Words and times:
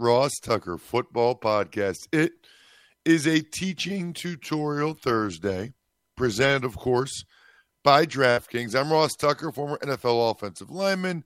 Ross 0.00 0.38
Tucker 0.38 0.78
Football 0.78 1.34
Podcast. 1.34 2.06
It 2.12 2.30
is 3.04 3.26
a 3.26 3.40
teaching 3.40 4.12
tutorial 4.12 4.94
Thursday, 4.94 5.72
presented, 6.16 6.64
of 6.64 6.76
course, 6.76 7.24
by 7.82 8.06
DraftKings. 8.06 8.78
I'm 8.78 8.92
Ross 8.92 9.16
Tucker, 9.16 9.50
former 9.50 9.76
NFL 9.78 10.30
offensive 10.30 10.70
lineman, 10.70 11.24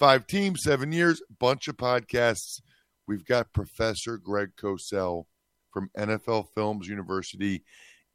five 0.00 0.26
teams, 0.26 0.62
seven 0.64 0.90
years, 0.90 1.22
bunch 1.38 1.68
of 1.68 1.76
podcasts. 1.76 2.60
We've 3.06 3.24
got 3.24 3.52
Professor 3.52 4.18
Greg 4.18 4.50
Cosell 4.60 5.26
from 5.72 5.90
NFL 5.96 6.48
Films 6.56 6.88
University 6.88 7.62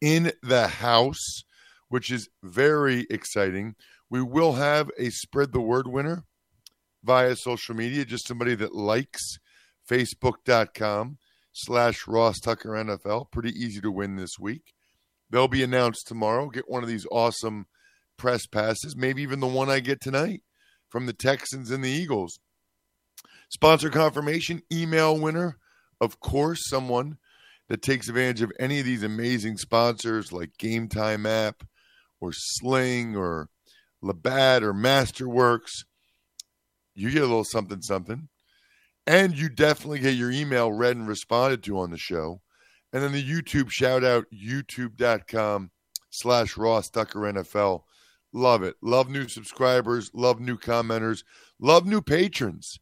in 0.02 0.34
the 0.42 0.68
house, 0.68 1.44
which 1.88 2.12
is 2.12 2.28
very 2.44 3.08
exciting. 3.09 3.76
We 4.09 4.22
will 4.22 4.52
have 4.54 4.92
a 4.98 5.12
spread 5.12 5.54
the 5.54 5.62
word 5.62 5.88
winner 5.88 6.26
via 7.06 7.38
social 7.38 7.74
media, 7.74 8.04
just 8.04 8.28
somebody 8.28 8.56
that 8.56 8.76
likes 8.76 9.40
facebook.com 9.89 11.17
slash 11.52 12.08
Ross 12.08 12.39
Tucker 12.39 12.70
NFL. 12.70 13.31
Pretty 13.31 13.52
easy 13.52 13.81
to 13.81 13.92
win 13.92 14.16
this 14.16 14.40
week. 14.40 14.73
They'll 15.30 15.48
be 15.48 15.64
announced 15.64 16.08
tomorrow. 16.08 16.50
Get 16.50 16.70
one 16.70 16.84
of 16.84 16.90
these 16.90 17.08
awesome 17.12 17.66
press 18.17 18.45
passes, 18.45 18.95
maybe 18.95 19.22
even 19.22 19.40
the 19.40 19.48
one 19.48 19.70
I 19.70 19.80
get 19.80 20.02
tonight 20.02 20.42
from 20.90 21.06
the 21.06 21.14
Texans 21.14 21.72
and 21.72 21.84
the 21.84 21.90
Eagles. 21.90 22.40
Sponsor 23.50 23.90
confirmation, 23.90 24.62
email 24.72 25.20
winner, 25.20 25.58
of 26.00 26.20
course, 26.20 26.68
someone 26.68 27.18
that 27.69 27.81
takes 27.81 28.09
advantage 28.09 28.41
of 28.41 28.52
any 28.59 28.79
of 28.79 28.85
these 28.85 29.03
amazing 29.03 29.58
sponsors 29.58 30.31
like 30.31 30.58
Game 30.58 30.88
Time 30.88 31.25
app 31.25 31.63
or 32.19 32.31
Sling 32.34 33.16
or 33.16 33.50
Labatt 34.02 34.63
or 34.63 34.74
Masterworks, 34.74 35.85
you 36.94 37.09
get 37.09 37.22
a 37.22 37.25
little 37.25 37.44
something, 37.44 37.81
something. 37.81 38.28
And 39.06 39.38
you 39.38 39.50
definitely 39.50 40.00
get 40.00 40.16
your 40.16 40.31
email 40.31 40.72
read 40.72 40.96
and 40.96 41.08
responded 41.08 41.64
to 41.64 41.80
on 41.80 41.91
the 41.91 41.97
show. 41.97 42.41
And 42.91 43.03
then 43.03 43.12
the 43.12 43.24
YouTube 43.24 43.69
shout 43.69 44.03
out, 44.03 44.25
youtube.com 44.34 45.72
slash 46.09 46.58
Ross 46.58 46.90
Tucker 46.90 47.19
NFL. 47.19 47.84
Love 48.31 48.64
it. 48.64 48.75
Love 48.81 49.09
new 49.09 49.28
subscribers. 49.28 50.12
Love 50.14 50.40
new 50.40 50.58
commenters. 50.58 51.24
Love 51.59 51.86
new 51.86 52.02
patrons. 52.02 52.80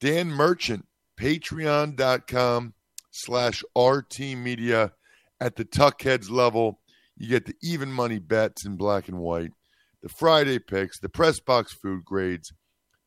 Dan 0.00 0.28
Merchant, 0.30 0.86
patreon.com 1.18 2.74
slash 3.10 3.62
RT 3.76 4.20
Media. 4.36 4.92
At 5.40 5.56
the 5.56 5.64
Tuckheads 5.64 6.30
level, 6.30 6.80
you 7.16 7.28
get 7.28 7.44
the 7.44 7.56
even 7.62 7.92
money 7.92 8.18
bets 8.18 8.64
in 8.64 8.76
black 8.76 9.08
and 9.08 9.18
white 9.18 9.50
the 10.04 10.10
Friday 10.10 10.58
picks, 10.58 11.00
the 11.00 11.08
press 11.08 11.40
box 11.40 11.72
food 11.72 12.04
grades, 12.04 12.52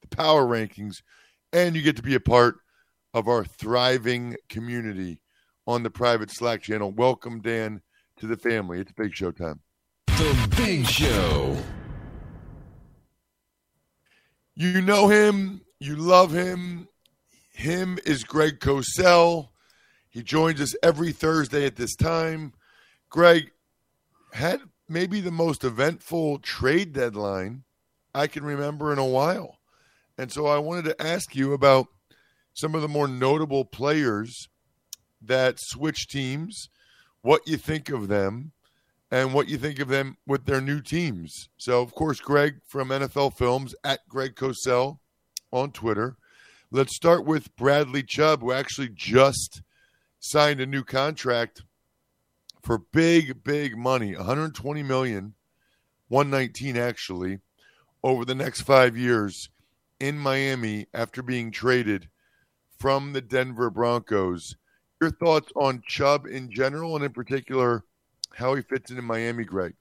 the 0.02 0.16
power 0.16 0.44
rankings, 0.48 1.04
and 1.66 1.76
you 1.76 1.82
get 1.82 1.96
to 1.96 2.04
be 2.04 2.14
a 2.14 2.20
part 2.20 2.60
of 3.16 3.28
our 3.28 3.44
thriving 3.44 4.36
community 4.48 5.22
on 5.66 5.82
the 5.82 5.90
private 5.90 6.30
Slack 6.30 6.62
channel. 6.62 6.92
Welcome, 6.92 7.42
Dan, 7.42 7.82
to 8.18 8.28
the 8.28 8.38
family. 8.38 8.80
It's 8.80 8.92
Big 8.92 9.16
Show 9.16 9.32
time. 9.32 9.62
The 10.06 10.54
Big 10.56 10.86
Show. 10.86 11.58
You 14.54 14.82
know 14.82 15.08
him, 15.08 15.62
you 15.80 15.96
love 15.96 16.32
him. 16.32 16.90
Him 17.54 17.98
is 18.06 18.24
Greg 18.24 18.60
Cosell. 18.60 19.50
He 20.10 20.22
joins 20.22 20.62
us 20.62 20.76
every 20.84 21.12
Thursday 21.12 21.66
at 21.66 21.76
this 21.76 21.96
time. 21.96 22.54
Greg 23.10 23.52
had 24.34 24.62
maybe 24.88 25.22
the 25.22 25.32
most 25.32 25.64
eventful 25.64 26.38
trade 26.40 26.94
deadline 26.94 27.64
I 28.14 28.28
can 28.28 28.44
remember 28.44 28.94
in 28.94 29.00
a 29.00 29.06
while. 29.06 29.57
And 30.18 30.32
so 30.32 30.48
I 30.48 30.58
wanted 30.58 30.86
to 30.86 31.02
ask 31.02 31.36
you 31.36 31.54
about 31.54 31.88
some 32.54 32.74
of 32.74 32.82
the 32.82 32.88
more 32.88 33.08
notable 33.08 33.66
players 33.66 34.48
that 35.22 35.60
switch 35.60 36.08
teams, 36.08 36.70
what 37.22 37.48
you 37.48 37.58
think 37.58 37.90
of 37.90 38.08
them, 38.08 38.52
and 39.12 39.34
what 39.34 39.48
you 39.48 39.58
think 39.58 39.80
of 39.80 39.88
them 39.88 40.18
with 40.26 40.46
their 40.46 40.60
new 40.60 40.82
teams. 40.82 41.50
So, 41.58 41.82
of 41.82 41.94
course, 41.94 42.20
Greg 42.20 42.56
from 42.66 42.90
NFL 42.90 43.38
Films 43.38 43.76
at 43.84 44.08
Greg 44.10 44.36
Cosell 44.36 45.00
on 45.52 45.72
Twitter. 45.72 46.18
Let's 46.72 46.96
start 46.96 47.26
with 47.26 47.56
Bradley 47.56 48.04
Chubb, 48.04 48.42
who 48.42 48.52
actually 48.52 48.90
just 48.90 49.62
signed 50.20 50.60
a 50.60 50.66
new 50.66 50.84
contract 50.84 51.64
for 52.64 52.80
big, 52.80 53.44
big 53.44 53.78
money 53.78 54.16
120 54.16 54.84
million, 54.84 55.36
119 56.10 56.76
actually, 56.76 57.40
over 58.04 58.26
the 58.26 58.36
next 58.36 58.62
five 58.62 58.98
years 58.98 59.50
in 60.00 60.18
Miami 60.18 60.88
after 60.94 61.22
being 61.22 61.52
traded 61.52 62.10
from 62.80 63.14
the 63.14 63.22
Denver 63.22 63.70
Broncos. 63.70 64.56
Your 65.02 65.12
thoughts 65.12 65.52
on 65.56 65.84
Chubb 65.88 66.26
in 66.26 66.52
general 66.52 66.96
and 66.96 67.06
in 67.06 67.12
particular 67.12 67.84
how 68.34 68.54
he 68.56 68.62
fits 68.62 68.92
in 68.92 68.98
in 68.98 69.06
Miami, 69.06 69.44
Greg? 69.44 69.74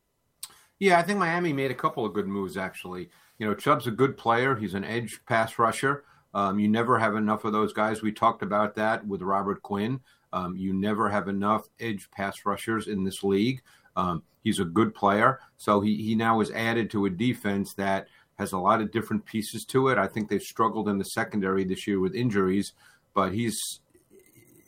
Yeah, 0.78 0.98
I 0.98 1.02
think 1.02 1.18
Miami 1.18 1.52
made 1.52 1.70
a 1.70 1.74
couple 1.74 2.04
of 2.04 2.12
good 2.12 2.26
moves 2.26 2.56
actually. 2.56 3.10
You 3.38 3.46
know, 3.46 3.54
Chubb's 3.54 3.86
a 3.86 3.90
good 3.90 4.16
player. 4.16 4.56
He's 4.56 4.74
an 4.74 4.84
edge 4.84 5.20
pass 5.26 5.58
rusher. 5.58 6.04
Um, 6.34 6.58
you 6.58 6.68
never 6.68 6.98
have 6.98 7.16
enough 7.16 7.44
of 7.44 7.52
those 7.52 7.72
guys. 7.72 8.02
We 8.02 8.12
talked 8.12 8.42
about 8.42 8.74
that 8.76 9.06
with 9.06 9.22
Robert 9.22 9.62
Quinn. 9.62 10.00
Um, 10.32 10.56
you 10.56 10.74
never 10.74 11.08
have 11.08 11.28
enough 11.28 11.68
edge 11.80 12.10
pass 12.10 12.44
rushers 12.44 12.88
in 12.88 13.04
this 13.04 13.22
league. 13.22 13.62
Um, 13.96 14.22
he's 14.42 14.60
a 14.60 14.64
good 14.64 14.94
player. 14.94 15.40
So 15.56 15.80
he, 15.80 15.96
he 15.96 16.14
now 16.14 16.40
is 16.40 16.50
added 16.50 16.90
to 16.90 17.06
a 17.06 17.10
defense 17.10 17.72
that 17.74 18.08
has 18.38 18.52
a 18.52 18.58
lot 18.58 18.80
of 18.80 18.92
different 18.92 19.24
pieces 19.24 19.64
to 19.64 19.88
it. 19.88 19.98
I 19.98 20.06
think 20.06 20.28
they've 20.28 20.42
struggled 20.42 20.88
in 20.88 20.98
the 20.98 21.04
secondary 21.04 21.64
this 21.64 21.86
year 21.86 22.00
with 22.00 22.14
injuries, 22.14 22.72
but 23.14 23.32
he's 23.32 23.80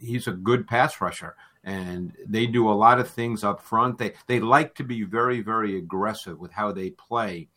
he's 0.00 0.26
a 0.26 0.32
good 0.32 0.66
pass 0.66 1.00
rusher 1.00 1.34
and 1.64 2.12
they 2.26 2.46
do 2.46 2.70
a 2.70 2.72
lot 2.72 3.00
of 3.00 3.10
things 3.10 3.44
up 3.44 3.60
front. 3.60 3.98
They 3.98 4.12
they 4.26 4.40
like 4.40 4.74
to 4.76 4.84
be 4.84 5.02
very 5.02 5.40
very 5.40 5.76
aggressive 5.76 6.38
with 6.38 6.52
how 6.52 6.72
they 6.72 6.90
play. 6.90 7.48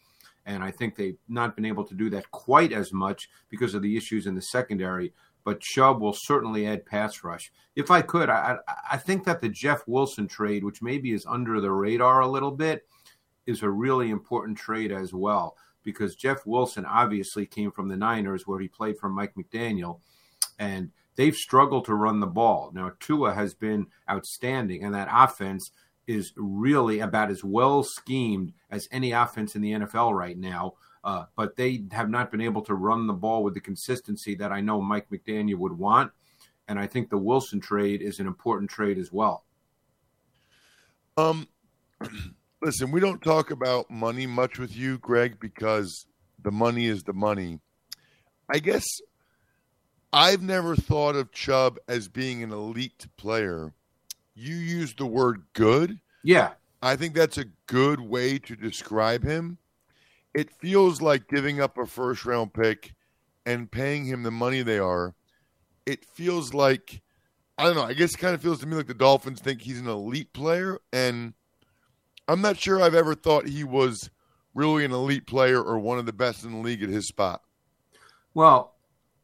And 0.46 0.64
I 0.64 0.72
think 0.72 0.96
they've 0.96 1.20
not 1.30 1.56
been 1.56 1.66
able 1.66 1.84
to 1.86 1.94
do 1.94 2.10
that 2.10 2.32
quite 2.32 2.74
as 2.74 2.92
much 2.92 3.30
because 3.50 3.76
of 3.76 3.84
the 3.84 3.96
issues 3.96 4.26
in 4.26 4.36
the 4.36 4.42
secondary 4.42 5.14
but 5.44 5.60
Chubb 5.60 6.02
will 6.02 6.14
certainly 6.16 6.68
add 6.68 6.86
pass 6.86 7.24
rush. 7.24 7.52
If 7.76 7.90
I 7.90 8.02
could, 8.02 8.30
I, 8.30 8.58
I 8.92 8.98
think 8.98 9.24
that 9.26 9.42
the 9.42 9.50
Jeff 9.50 9.82
Wilson 9.88 10.28
trade, 10.28 10.64
which 10.64 10.82
maybe 10.82 11.14
is 11.14 11.26
under 11.26 11.60
the 11.60 11.72
radar 11.72 12.22
a 12.22 12.28
little 12.28 12.52
bit, 12.52 12.86
is 13.48 13.64
a 13.64 13.70
really 13.70 14.12
important 14.12 14.58
trade 14.58 14.92
as 14.92 15.14
well 15.14 15.56
because 15.84 16.16
Jeff 16.16 16.46
Wilson 16.46 16.86
obviously 16.86 17.46
came 17.46 17.72
from 17.72 17.88
the 17.88 17.98
Niners 17.98 18.46
where 18.46 18.60
he 18.60 18.68
played 18.68 18.98
for 18.98 19.10
Mike 19.10 19.34
McDaniel, 19.36 20.00
and 20.60 20.92
they've 21.16 21.36
struggled 21.36 21.86
to 21.86 21.96
run 21.96 22.20
the 22.20 22.28
ball. 22.28 22.72
Now 22.74 22.92
Tua 23.00 23.34
has 23.34 23.54
been 23.54 23.88
outstanding, 24.10 24.84
and 24.84 24.94
that 24.94 25.10
offense 25.12 25.72
is 26.08 26.34
really 26.36 27.00
about 27.00 27.32
as 27.32 27.44
well 27.44 27.84
schemed 27.84 28.54
as 28.70 28.88
any 28.92 29.12
offense 29.12 29.56
in 29.56 29.62
the 29.62 29.72
NFL 29.72 30.14
right 30.14 30.38
now. 30.38 30.74
Uh, 31.04 31.26
but 31.36 31.56
they 31.56 31.84
have 31.92 32.10
not 32.10 32.30
been 32.30 32.42
able 32.42 32.62
to 32.62 32.76
run 32.76 33.08
the 33.08 33.14
ball 33.14 33.44
with 33.44 33.54
the 33.54 33.60
consistency 33.60 34.36
that 34.36 34.52
I 34.52 34.62
know 34.62 34.82
Mike 34.82 35.08
McDaniel 35.10 35.58
would 35.58 35.78
want. 35.78 36.12
And 36.68 36.78
I 36.78 36.86
think 36.86 37.10
the 37.10 37.18
Wilson 37.18 37.60
trade 37.60 38.02
is 38.02 38.20
an 38.20 38.28
important 38.28 38.70
trade 38.70 38.98
as 38.98 39.12
well. 39.12 39.46
Um, 41.18 41.48
listen, 42.62 42.92
we 42.92 43.00
don't 43.00 43.22
talk 43.22 43.52
about 43.52 43.90
money 43.90 44.28
much 44.28 44.60
with 44.60 44.76
you, 44.76 44.98
Greg, 45.00 45.40
because 45.40 46.06
the 46.42 46.52
money 46.52 46.86
is 46.86 47.04
the 47.04 47.14
money. 47.14 47.60
I 48.50 48.60
guess 48.60 48.86
I've 50.14 50.42
never 50.42 50.76
thought 50.76 51.16
of 51.16 51.32
Chubb 51.32 51.78
as 51.88 52.08
being 52.08 52.44
an 52.44 52.52
elite 52.52 53.08
player. 53.18 53.74
You 54.36 54.56
use 54.56 54.94
the 54.94 55.06
word 55.06 55.44
good. 55.54 56.00
Yeah. 56.24 56.52
I 56.82 56.96
think 56.96 57.14
that's 57.14 57.38
a 57.38 57.46
good 57.68 58.00
way 58.00 58.40
to 58.40 58.56
describe 58.56 59.24
him. 59.24 59.58
It 60.34 60.52
feels 60.52 61.02
like 61.02 61.28
giving 61.28 61.62
up 61.62 61.78
a 61.78 61.86
first 61.86 62.26
round 62.26 62.54
pick 62.54 62.94
and 63.46 63.72
paying 63.72 64.06
him 64.06 64.24
the 64.24 64.32
money 64.32 64.62
they 64.62 64.80
are. 64.80 65.14
It 65.86 66.06
feels 66.06 66.54
like 66.54 67.02
I 67.58 67.66
don't 67.66 67.76
know. 67.76 67.84
I 67.84 67.94
guess 67.94 68.16
it 68.16 68.18
kind 68.18 68.34
of 68.34 68.42
feels 68.42 68.60
to 68.62 68.66
me 68.66 68.76
like 68.76 68.88
the 68.88 68.94
Dolphins 68.94 69.40
think 69.40 69.62
he's 69.62 69.80
an 69.80 69.88
elite 69.88 70.34
player, 70.34 70.80
and 70.92 71.34
I'm 72.32 72.42
not 72.42 72.58
sure 72.58 72.82
I've 72.82 72.96
ever 72.96 73.14
thought 73.14 73.48
he 73.48 73.64
was 73.64 74.10
really 74.54 74.86
an 74.86 74.92
elite 74.92 75.28
player 75.28 75.62
or 75.62 75.80
one 75.80 76.00
of 76.00 76.06
the 76.06 76.14
best 76.14 76.44
in 76.44 76.54
the 76.54 76.60
league 76.60 76.82
at 76.82 76.90
his 76.90 77.08
spot. 77.08 77.42
Well, 78.34 78.76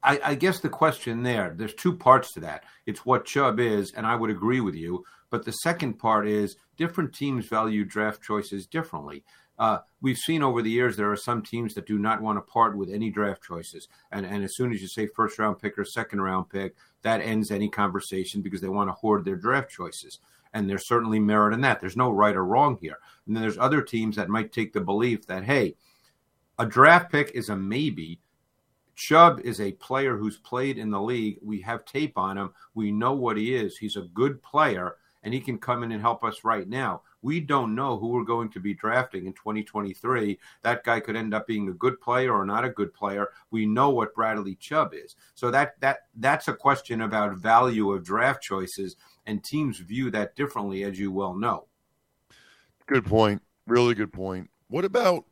I, 0.04 0.19
I 0.24 0.36
guess 0.36 0.59
the 0.59 0.69
question 0.69 1.24
there, 1.24 1.54
there's 1.56 1.74
two 1.74 1.95
parts 1.95 2.33
to 2.33 2.42
that. 2.42 2.65
It's 2.86 3.06
what 3.06 3.25
Chubb 3.25 3.59
is, 3.59 3.94
and 3.95 4.06
I 4.06 4.15
would 4.15 4.30
agree 4.30 4.59
with 4.59 4.75
you. 4.75 5.06
But 5.30 5.45
the 5.45 5.51
second 5.51 5.94
part 6.00 6.27
is 6.27 6.57
different 6.77 7.13
teams 7.13 7.48
value 7.48 7.86
draft 7.86 8.21
choices 8.21 8.68
differently. 8.68 9.24
Uh, 9.59 9.80
we've 10.01 10.18
seen 10.18 10.44
over 10.44 10.62
the 10.62 10.69
years 10.69 10.95
there 10.95 11.12
are 11.12 11.18
some 11.18 11.42
teams 11.42 11.74
that 11.74 11.88
do 11.88 11.98
not 11.98 12.21
want 12.21 12.38
to 12.38 12.42
part 12.42 12.77
with 12.77 12.92
any 12.92 13.09
draft 13.09 13.42
choices, 13.42 13.88
and 14.12 14.25
and 14.25 14.44
as 14.44 14.56
soon 14.56 14.71
as 14.71 14.81
you 14.81 14.88
say 14.88 15.07
first 15.07 15.39
round 15.39 15.59
pick 15.59 15.80
or 15.80 15.83
second 15.83 16.21
round 16.21 16.50
pick, 16.50 16.75
that 17.01 17.21
ends 17.21 17.50
any 17.50 17.68
conversation 17.68 18.42
because 18.42 18.62
they 18.62 18.69
want 18.69 18.88
to 18.88 18.94
hoard 18.94 19.25
their 19.25 19.36
draft 19.36 19.71
choices. 19.71 20.19
And 20.54 20.70
there's 20.70 20.88
certainly 20.88 21.20
merit 21.20 21.54
in 21.54 21.62
that. 21.62 21.80
There's 21.80 21.98
no 21.98 22.12
right 22.12 22.36
or 22.36 22.46
wrong 22.46 22.78
here. 22.82 22.98
And 23.26 23.36
then 23.36 23.42
there's 23.42 23.58
other 23.58 23.82
teams 23.82 24.16
that 24.16 24.30
might 24.30 24.52
take 24.52 24.74
the 24.74 24.82
belief 24.82 25.26
that 25.28 25.44
hey, 25.44 25.76
a 26.60 26.66
draft 26.66 27.12
pick 27.12 27.32
is 27.32 27.50
a 27.50 27.56
maybe. 27.56 28.20
Chubb 28.96 29.40
is 29.42 29.62
a 29.62 29.74
player 29.74 30.18
who's 30.18 30.38
played 30.38 30.80
in 30.80 30.90
the 30.90 31.02
league. 31.02 31.38
We 31.44 31.62
have 31.62 31.86
tape 31.86 32.18
on 32.18 32.38
him. 32.38 32.52
We 32.74 32.92
know 32.92 33.14
what 33.14 33.38
he 33.38 33.56
is. 33.56 33.78
He's 33.78 33.96
a 33.96 34.10
good 34.14 34.42
player, 34.42 34.96
and 35.22 35.34
he 35.34 35.40
can 35.40 35.60
come 35.60 35.84
in 35.84 35.92
and 35.92 36.02
help 36.02 36.24
us 36.24 36.44
right 36.44 36.68
now 36.68 37.04
we 37.22 37.40
don't 37.40 37.76
know 37.76 37.98
who 37.98 38.08
we're 38.08 38.24
going 38.24 38.50
to 38.50 38.60
be 38.60 38.74
drafting 38.74 39.26
in 39.26 39.34
2023. 39.34 40.40
That 40.62 40.84
guy 40.84 41.00
could 41.00 41.16
end 41.16 41.34
up 41.34 41.48
being 41.48 41.68
a 41.68 41.74
good 41.74 42.00
player 42.00 42.34
or 42.34 42.46
not 42.46 42.64
a 42.64 42.70
good 42.70 42.94
player. 42.94 43.30
We 43.52 43.66
know 43.66 43.90
what 43.90 44.16
Bradley 44.16 44.56
Chubb 44.56 44.94
is. 44.94 45.16
So 45.36 45.52
that 45.52 45.80
that 45.82 46.08
that's 46.16 46.48
a 46.48 46.54
question 46.54 47.02
about 47.02 47.38
value 47.38 47.92
of 47.92 48.04
draft 48.04 48.42
choices 48.42 48.96
and 49.28 49.44
teams 49.44 49.78
view 49.80 50.10
that 50.12 50.36
differently 50.36 50.84
as 50.84 50.98
you 50.98 51.12
well 51.12 51.36
know. 51.36 51.68
Good 52.88 53.06
point. 53.06 53.44
Really 53.68 53.94
good 53.94 54.12
point. 54.12 54.50
What 54.70 54.86
about 54.86 55.26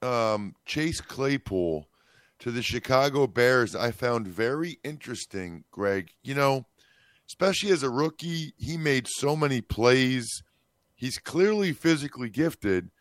um, 0.00 0.54
Chase 0.64 1.00
Claypool 1.00 1.88
to 2.38 2.50
the 2.50 2.62
Chicago 2.62 3.26
Bears? 3.26 3.76
I 3.76 3.90
found 3.90 4.26
very 4.26 4.78
interesting, 4.82 5.64
Greg. 5.70 6.10
You 6.22 6.34
know, 6.34 6.66
especially 7.28 7.72
as 7.72 7.82
a 7.82 7.90
rookie, 7.90 8.54
he 8.56 8.78
made 8.78 9.06
so 9.08 9.36
many 9.36 9.60
plays 9.60 10.42
He's 11.02 11.18
clearly 11.18 11.72
physically 11.72 12.30
gifted, 12.30 12.92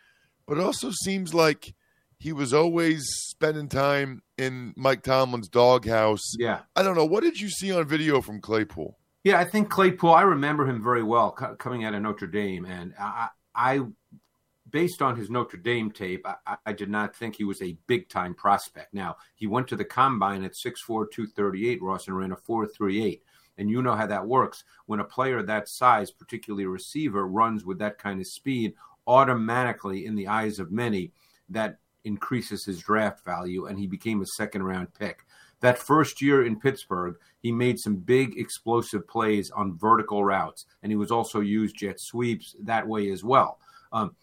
but 0.47 0.57
also 0.57 0.89
seems 0.89 1.35
like 1.35 1.75
he 2.17 2.33
was 2.33 2.51
always 2.51 3.05
spending 3.27 3.69
time 3.69 4.23
in 4.39 4.73
Mike 4.75 5.03
Tomlin's 5.03 5.47
doghouse. 5.47 6.33
Yeah. 6.39 6.61
I 6.75 6.81
don't 6.81 6.95
know. 6.95 7.05
What 7.05 7.21
did 7.21 7.39
you 7.39 7.47
see 7.47 7.71
on 7.71 7.87
video 7.87 8.19
from 8.19 8.41
Claypool? 8.41 8.97
Yeah, 9.23 9.39
I 9.39 9.45
think 9.45 9.69
Claypool, 9.69 10.11
I 10.11 10.23
remember 10.23 10.67
him 10.67 10.81
very 10.81 11.03
well 11.03 11.31
coming 11.31 11.83
out 11.83 11.93
of 11.93 12.01
Notre 12.01 12.27
Dame. 12.27 12.65
And 12.65 12.93
I, 12.99 13.29
I 13.53 13.81
based 14.71 15.01
on 15.01 15.15
his 15.15 15.29
Notre 15.29 15.57
Dame 15.57 15.91
tape, 15.91 16.25
I, 16.25 16.57
I, 16.65 16.73
did 16.73 16.89
not 16.89 17.15
think 17.15 17.35
he 17.35 17.43
was 17.43 17.61
a 17.61 17.77
big 17.87 18.09
time 18.09 18.33
prospect. 18.33 18.93
Now, 18.93 19.17
he 19.35 19.45
went 19.45 19.67
to 19.67 19.75
the 19.75 19.85
combine 19.85 20.43
at 20.43 20.53
6'4, 20.53 21.11
238, 21.11 21.81
Ross, 21.81 22.07
and 22.07 22.17
ran 22.17 22.31
a 22.31 22.35
4'38. 22.35 23.21
And 23.57 23.69
you 23.69 23.81
know 23.81 23.95
how 23.95 24.07
that 24.07 24.25
works. 24.25 24.63
When 24.87 25.01
a 25.01 25.05
player 25.05 25.43
that 25.43 25.69
size, 25.69 26.09
particularly 26.09 26.63
a 26.63 26.69
receiver, 26.69 27.27
runs 27.27 27.63
with 27.65 27.77
that 27.79 27.99
kind 27.99 28.19
of 28.19 28.27
speed, 28.27 28.73
automatically, 29.05 30.05
in 30.05 30.15
the 30.15 30.27
eyes 30.27 30.57
of 30.57 30.71
many, 30.71 31.11
that 31.49 31.77
increases 32.03 32.65
his 32.65 32.79
draft 32.79 33.23
value, 33.23 33.65
and 33.67 33.77
he 33.77 33.87
became 33.87 34.21
a 34.21 34.25
second 34.25 34.63
round 34.63 34.93
pick. 34.93 35.25
That 35.61 35.77
first 35.77 36.21
year 36.21 36.45
in 36.45 36.59
Pittsburgh, 36.59 37.15
he 37.41 37.51
made 37.51 37.79
some 37.79 37.95
big 37.95 38.37
explosive 38.37 39.07
plays 39.07 39.51
on 39.51 39.77
vertical 39.77 40.23
routes, 40.23 40.65
and 40.83 40.91
he 40.91 40.95
was 40.95 41.11
also 41.11 41.39
used 41.39 41.77
jet 41.77 41.99
sweeps 41.99 42.55
that 42.61 42.87
way 42.87 43.11
as 43.11 43.23
well. 43.23 43.59
Um, 43.93 44.15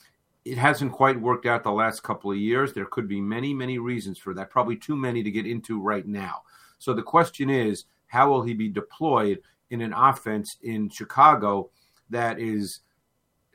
it 0.45 0.59
hasn't 0.59 0.93
quite 0.93 1.21
worked 1.21 1.47
out 1.47 1.63
the 1.63 1.71
last 1.71 2.03
couple 2.03 2.31
of 2.31 2.39
years. 2.39 2.73
There 2.73 2.87
could 2.87 3.09
be 3.09 3.21
many, 3.21 3.53
many 3.53 3.79
reasons 3.79 4.19
for 4.19 4.35
that, 4.35 4.51
probably 4.51 4.77
too 4.77 4.97
many 4.97 5.23
to 5.23 5.31
get 5.31 5.47
into 5.47 5.81
right 5.81 6.07
now. 6.07 6.43
So 6.79 6.95
the 6.95 7.03
question 7.03 7.51
is 7.51 7.85
how 8.07 8.31
will 8.31 8.43
he 8.43 8.55
be 8.55 8.69
deployed 8.69 9.41
in 9.71 9.81
an 9.81 9.93
offense 9.93 10.57
in 10.63 10.89
Chicago 10.89 11.71
that 12.11 12.39
is 12.39 12.81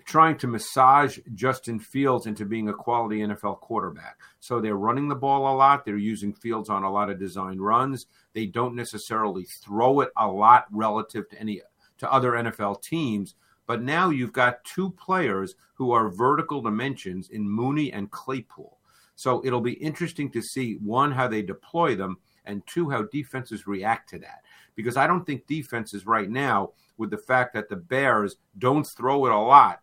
trying 0.05 0.37
to 0.37 0.47
massage 0.47 1.19
Justin 1.33 1.79
Fields 1.79 2.25
into 2.25 2.45
being 2.45 2.69
a 2.69 2.73
quality 2.73 3.19
NFL 3.19 3.59
quarterback. 3.59 4.17
So 4.39 4.59
they're 4.59 4.75
running 4.75 5.07
the 5.07 5.15
ball 5.15 5.53
a 5.53 5.55
lot. 5.55 5.85
They're 5.85 5.97
using 5.97 6.33
Fields 6.33 6.69
on 6.69 6.83
a 6.83 6.91
lot 6.91 7.09
of 7.09 7.19
design 7.19 7.59
runs. 7.59 8.07
They 8.33 8.45
don't 8.45 8.75
necessarily 8.75 9.45
throw 9.63 10.01
it 10.01 10.09
a 10.17 10.27
lot 10.27 10.65
relative 10.71 11.29
to 11.29 11.39
any 11.39 11.61
to 11.99 12.11
other 12.11 12.31
NFL 12.31 12.81
teams. 12.81 13.35
But 13.65 13.81
now 13.81 14.09
you've 14.09 14.33
got 14.33 14.63
two 14.65 14.91
players 14.91 15.55
who 15.75 15.91
are 15.91 16.09
vertical 16.09 16.61
dimensions 16.61 17.29
in 17.29 17.49
Mooney 17.49 17.93
and 17.93 18.11
Claypool. 18.11 18.77
So 19.15 19.41
it'll 19.45 19.61
be 19.61 19.73
interesting 19.73 20.31
to 20.31 20.41
see 20.41 20.73
one 20.81 21.11
how 21.11 21.27
they 21.27 21.41
deploy 21.41 21.95
them 21.95 22.17
and 22.45 22.65
two 22.67 22.89
how 22.89 23.03
defenses 23.03 23.67
react 23.67 24.09
to 24.09 24.19
that 24.19 24.43
because 24.75 24.97
I 24.97 25.07
don't 25.07 25.25
think 25.25 25.47
defenses 25.47 26.05
right 26.05 26.29
now, 26.29 26.71
with 26.97 27.09
the 27.09 27.17
fact 27.17 27.53
that 27.53 27.69
the 27.69 27.75
Bears 27.75 28.35
don't 28.57 28.83
throw 28.83 29.25
it 29.25 29.31
a 29.31 29.37
lot 29.37 29.81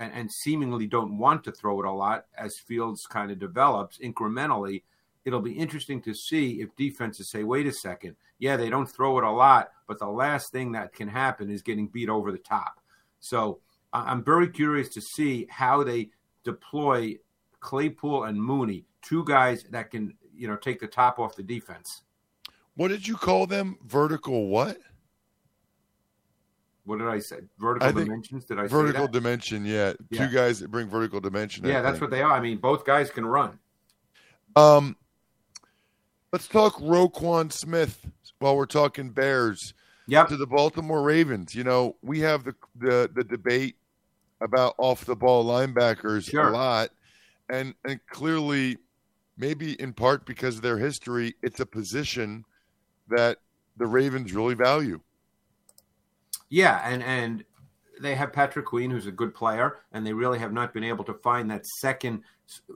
and, 0.00 0.12
and 0.12 0.32
seemingly 0.32 0.86
don't 0.86 1.16
want 1.18 1.44
to 1.44 1.52
throw 1.52 1.80
it 1.80 1.86
a 1.86 1.92
lot 1.92 2.24
as 2.36 2.58
Fields 2.58 3.06
kind 3.06 3.30
of 3.30 3.38
develops 3.38 3.98
incrementally, 3.98 4.82
it'll 5.24 5.42
be 5.42 5.52
interesting 5.52 6.00
to 6.02 6.14
see 6.14 6.62
if 6.62 6.74
defenses 6.74 7.30
say, 7.30 7.44
wait 7.44 7.66
a 7.66 7.72
second, 7.72 8.16
yeah, 8.38 8.56
they 8.56 8.70
don't 8.70 8.90
throw 8.90 9.18
it 9.18 9.24
a 9.24 9.30
lot, 9.30 9.70
but 9.86 9.98
the 9.98 10.08
last 10.08 10.50
thing 10.50 10.72
that 10.72 10.94
can 10.94 11.06
happen 11.06 11.50
is 11.50 11.62
getting 11.62 11.86
beat 11.86 12.08
over 12.08 12.32
the 12.32 12.38
top. 12.38 12.80
So 13.20 13.60
I'm 13.92 14.24
very 14.24 14.48
curious 14.48 14.88
to 14.94 15.02
see 15.02 15.46
how 15.50 15.84
they 15.84 16.08
deploy 16.42 17.16
Claypool 17.60 18.24
and 18.24 18.42
Mooney, 18.42 18.86
two 19.02 19.24
guys 19.26 19.64
that 19.70 19.90
can, 19.90 20.14
you 20.34 20.48
know, 20.48 20.56
take 20.56 20.80
the 20.80 20.86
top 20.86 21.18
off 21.18 21.36
the 21.36 21.42
defense. 21.42 22.02
What 22.76 22.88
did 22.88 23.06
you 23.06 23.16
call 23.16 23.46
them? 23.46 23.76
Vertical 23.84 24.46
what? 24.46 24.78
What 26.84 26.98
did 26.98 27.08
I 27.08 27.18
say? 27.18 27.38
Vertical 27.58 27.92
dimensions? 27.92 28.44
Did 28.44 28.58
I 28.58 28.66
vertical 28.66 29.06
dimension? 29.06 29.64
Yeah. 29.64 29.92
yeah. 30.10 30.26
two 30.26 30.34
guys 30.34 30.60
that 30.60 30.70
bring 30.70 30.88
vertical 30.88 31.20
dimension. 31.20 31.64
Yeah, 31.66 31.82
that's 31.82 32.00
what 32.00 32.10
they 32.10 32.22
are. 32.22 32.32
I 32.32 32.40
mean, 32.40 32.58
both 32.58 32.84
guys 32.84 33.10
can 33.10 33.26
run. 33.26 33.58
Um, 34.56 34.96
let's 36.32 36.48
talk 36.48 36.76
Roquan 36.76 37.52
Smith 37.52 38.06
while 38.38 38.56
we're 38.56 38.66
talking 38.66 39.10
Bears. 39.10 39.74
Yep. 40.06 40.28
To 40.28 40.36
the 40.36 40.46
Baltimore 40.46 41.02
Ravens. 41.02 41.54
You 41.54 41.62
know, 41.62 41.96
we 42.02 42.18
have 42.20 42.42
the 42.42 42.54
the, 42.74 43.10
the 43.14 43.22
debate 43.22 43.76
about 44.40 44.74
off 44.78 45.04
the 45.04 45.14
ball 45.14 45.44
linebackers 45.44 46.30
sure. 46.30 46.48
a 46.48 46.52
lot, 46.52 46.90
and 47.48 47.74
and 47.84 48.00
clearly, 48.08 48.78
maybe 49.36 49.80
in 49.80 49.92
part 49.92 50.26
because 50.26 50.56
of 50.56 50.62
their 50.62 50.78
history, 50.78 51.36
it's 51.42 51.60
a 51.60 51.66
position 51.66 52.44
that 53.08 53.38
the 53.76 53.86
Ravens 53.86 54.32
really 54.32 54.54
value. 54.54 55.00
Yeah, 56.50 56.80
and 56.84 57.02
and 57.02 57.44
they 58.00 58.14
have 58.16 58.32
Patrick 58.32 58.66
Queen, 58.66 58.90
who's 58.90 59.06
a 59.06 59.12
good 59.12 59.34
player, 59.34 59.78
and 59.92 60.06
they 60.06 60.12
really 60.12 60.38
have 60.38 60.52
not 60.52 60.74
been 60.74 60.84
able 60.84 61.04
to 61.04 61.14
find 61.14 61.50
that 61.50 61.66
second, 61.66 62.22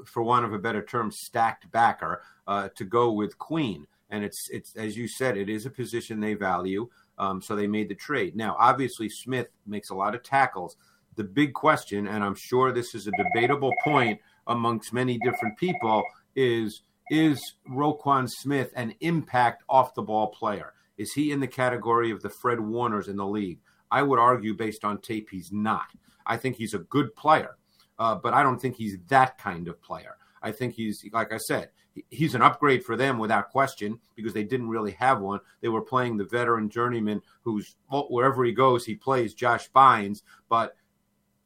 for 0.07 0.23
want 0.23 0.45
of 0.45 0.53
a 0.53 0.59
better 0.59 0.83
term, 0.83 1.11
stacked 1.11 1.71
backer 1.73 2.23
uh, 2.47 2.69
to 2.77 2.85
go 2.85 3.11
with 3.11 3.39
Queen. 3.39 3.87
And 4.11 4.25
it's 4.25 4.49
it's 4.51 4.77
as 4.77 4.97
you 4.97 5.09
said, 5.09 5.37
it 5.37 5.49
is 5.49 5.67
a 5.67 5.71
position 5.71 6.21
they 6.21 6.35
value. 6.35 6.89
Um, 7.19 7.41
so 7.41 7.55
they 7.55 7.67
made 7.67 7.89
the 7.89 7.95
trade. 7.95 8.37
Now, 8.37 8.57
obviously, 8.59 9.09
Smith 9.09 9.49
makes 9.67 9.91
a 9.91 9.95
lot 9.95 10.15
of 10.15 10.23
tackles. 10.23 10.77
The 11.17 11.25
big 11.25 11.53
question, 11.53 12.09
and 12.09 12.25
I'm 12.25 12.35
sure 12.35 12.73
this 12.73 12.95
is 12.95 13.07
a 13.07 13.13
debatable 13.13 13.73
point 13.85 14.21
amongst 14.47 14.93
many 14.93 15.19
different 15.19 15.57
people, 15.59 16.03
is 16.37 16.83
is 17.11 17.41
Roquan 17.69 18.29
Smith 18.29 18.73
an 18.77 18.95
impact 19.01 19.63
off 19.69 19.95
the 19.95 20.03
ball 20.03 20.29
player? 20.29 20.75
Is 20.97 21.13
he 21.13 21.33
in 21.33 21.41
the 21.41 21.47
category 21.47 22.11
of 22.11 22.23
the 22.23 22.31
Fred 22.31 22.61
Warners 22.61 23.09
in 23.09 23.17
the 23.17 23.27
league? 23.27 23.61
I 23.91 24.03
would 24.03 24.19
argue, 24.19 24.55
based 24.55 24.85
on 24.85 24.99
tape, 24.99 25.29
he's 25.31 25.53
not. 25.53 25.87
I 26.27 26.37
think 26.37 26.57
he's 26.57 26.75
a 26.75 26.79
good 26.79 27.15
player, 27.15 27.57
uh, 27.99 28.15
but 28.15 28.35
I 28.35 28.43
don't 28.43 28.61
think 28.61 28.77
he's 28.77 28.99
that 29.09 29.39
kind 29.39 29.69
of 29.69 29.81
player. 29.83 30.17
I 30.43 30.53
think 30.53 30.75
he's, 30.75 31.05
like 31.13 31.33
I 31.33 31.39
said, 31.39 31.71
he's 32.11 32.35
an 32.35 32.43
upgrade 32.43 32.85
for 32.85 32.97
them 32.97 33.19
without 33.19 33.51
question 33.51 33.99
because 34.15 34.33
they 34.33 34.45
didn't 34.45 34.69
really 34.69 34.93
have 34.93 35.21
one. 35.21 35.41
They 35.61 35.69
were 35.69 35.81
playing 35.81 36.17
the 36.17 36.25
veteran 36.25 36.69
journeyman 36.69 37.23
who's 37.43 37.77
wherever 37.89 38.45
he 38.45 38.53
goes, 38.53 38.85
he 38.85 38.95
plays 38.95 39.35
Josh 39.35 39.71
Bynes. 39.71 40.23
But 40.49 40.77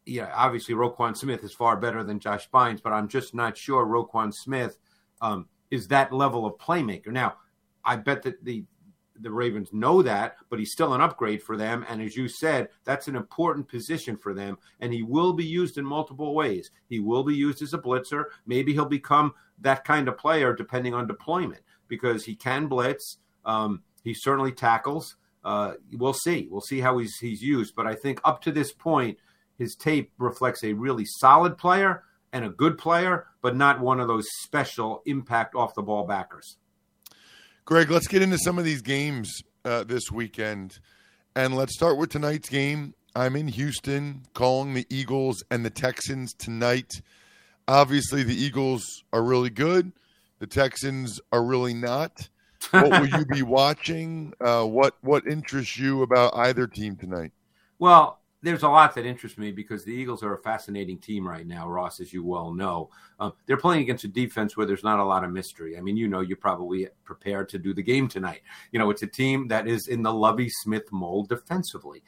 yeah, 0.05 0.33
obviously 0.35 0.75
Roquan 0.75 1.17
Smith 1.17 1.45
is 1.45 1.52
far 1.52 1.76
better 1.76 2.02
than 2.02 2.19
Josh 2.19 2.49
Bynes, 2.50 2.83
but 2.83 2.93
I'm 2.93 3.09
just 3.09 3.35
not 3.35 3.57
sure 3.57 3.87
Roquan 3.87 4.33
Smith 4.33 4.78
um, 5.21 5.47
is 5.71 5.88
that 5.88 6.12
level 6.12 6.47
of 6.47 6.59
playmaker. 6.59 7.09
Now, 7.09 7.37
I 7.85 7.97
bet 7.97 8.23
that 8.23 8.45
the 8.45 8.64
the 9.20 9.30
Ravens 9.30 9.72
know 9.72 10.02
that, 10.02 10.37
but 10.48 10.58
he's 10.58 10.72
still 10.72 10.94
an 10.94 11.00
upgrade 11.00 11.42
for 11.42 11.56
them. 11.56 11.84
And 11.88 12.00
as 12.00 12.16
you 12.16 12.28
said, 12.28 12.68
that's 12.84 13.08
an 13.08 13.16
important 13.16 13.68
position 13.68 14.16
for 14.16 14.34
them. 14.34 14.58
And 14.80 14.92
he 14.92 15.02
will 15.02 15.32
be 15.32 15.44
used 15.44 15.78
in 15.78 15.84
multiple 15.84 16.34
ways. 16.34 16.70
He 16.88 17.00
will 17.00 17.25
be 17.25 17.34
used 17.34 17.62
as 17.62 17.75
a 17.75 17.78
blitzer. 17.78 18.25
Maybe 18.46 18.72
he'll 18.72 18.84
become 18.84 19.34
that 19.60 19.84
kind 19.84 20.08
of 20.08 20.18
player 20.18 20.54
depending 20.54 20.94
on 20.94 21.06
deployment 21.06 21.62
because 21.88 22.25
he 22.25 22.34
can 22.34 22.66
blitz. 22.66 23.18
Um, 23.44 23.82
he 24.04 24.14
certainly 24.14 24.52
tackles. 24.52 25.16
Uh, 25.44 25.75
we'll 25.92 26.12
see. 26.12 26.48
We'll 26.50 26.60
see 26.60 26.80
how 26.80 26.98
he's 26.98 27.16
he's 27.18 27.42
used. 27.42 27.75
But 27.75 27.87
I 27.87 27.94
think 27.94 28.20
up 28.25 28.42
to 28.42 28.52
this 28.52 28.72
point, 28.72 29.18
his 29.56 29.75
tape 29.75 30.12
reflects 30.18 30.62
a 30.62 30.72
really 30.72 31.04
solid 31.04 31.58
player 31.58 32.04
and 32.32 32.44
a 32.44 32.50
good 32.50 32.78
player, 32.78 33.26
but 33.40 33.56
not 33.56 33.80
one 33.80 34.00
of 34.00 34.08
those 34.08 34.26
special 34.42 35.02
impact 35.06 35.54
off 35.54 35.75
the 35.75 35.82
ball 35.82 36.06
backers. 36.06 36.58
Greg, 37.68 37.90
let's 37.90 38.08
get 38.08 38.22
into 38.22 38.38
some 38.38 38.58
of 38.58 38.64
these 38.64 38.80
games 38.80 39.42
uh, 39.66 39.84
this 39.84 40.10
weekend. 40.10 40.78
And 41.37 41.54
let's 41.54 41.75
start 41.75 41.98
with 41.98 42.08
tonight's 42.08 42.48
game. 42.48 42.94
I'm 43.14 43.37
in 43.37 43.46
Houston 43.46 44.22
calling 44.32 44.72
the 44.72 44.87
Eagles 44.88 45.44
and 45.50 45.66
the 45.66 45.70
Texans 45.70 46.32
tonight. 46.32 47.02
Obviously, 47.68 48.22
the 48.22 48.34
Eagles 48.34 49.04
are 49.12 49.22
really 49.22 49.50
good. 49.50 49.92
The 50.38 50.46
Texans 50.46 51.20
are 51.30 51.44
really 51.44 51.75
not. 51.75 52.30
What 52.70 52.88
will 52.88 53.06
you 53.06 53.26
be 53.26 53.42
watching? 53.42 54.32
Uh, 54.40 54.64
what 54.64 54.94
what 55.02 55.26
interests 55.26 55.76
you 55.76 56.02
about 56.02 56.34
either 56.37 56.66
team 56.66 56.96
tonight? 56.96 57.32
Well, 57.78 58.18
there's 58.42 58.62
a 58.62 58.68
lot 58.68 58.95
that 58.95 59.04
interests 59.04 59.37
me 59.37 59.50
because 59.50 59.85
the 59.85 59.92
Eagles 59.92 60.23
are 60.23 60.35
a 60.35 60.42
fascinating 60.42 60.99
team 60.99 61.26
right 61.26 61.47
now, 61.47 61.68
Ross, 61.68 61.99
as 62.00 62.12
you 62.12 62.23
well 62.23 62.52
know. 62.52 62.88
Um, 63.18 63.33
they're 63.47 63.57
playing 63.57 63.83
against 63.83 64.04
a 64.04 64.09
defense 64.09 64.57
where 64.57 64.66
there's 64.66 64.85
not 64.85 65.00
a 65.00 65.04
lot 65.04 65.25
of 65.25 65.33
mystery. 65.33 65.76
I 65.76 65.80
mean, 65.80 65.97
you 65.97 66.07
know, 66.07 66.21
you're 66.21 66.37
probably 66.37 66.88
prepared 67.04 67.49
to 67.50 67.59
do 67.59 67.75
the 67.75 67.83
game 67.83 68.07
tonight. 68.07 68.42
You 68.71 68.78
know, 68.78 68.90
it's 68.90 69.02
a 69.02 69.09
team 69.09 69.49
that 69.49 69.66
is 69.66 69.88
in 69.88 70.02
the 70.02 70.12
Lovie 70.12 70.50
Smith 70.50 70.85
mold 70.92 71.28
defensively. 71.28 72.04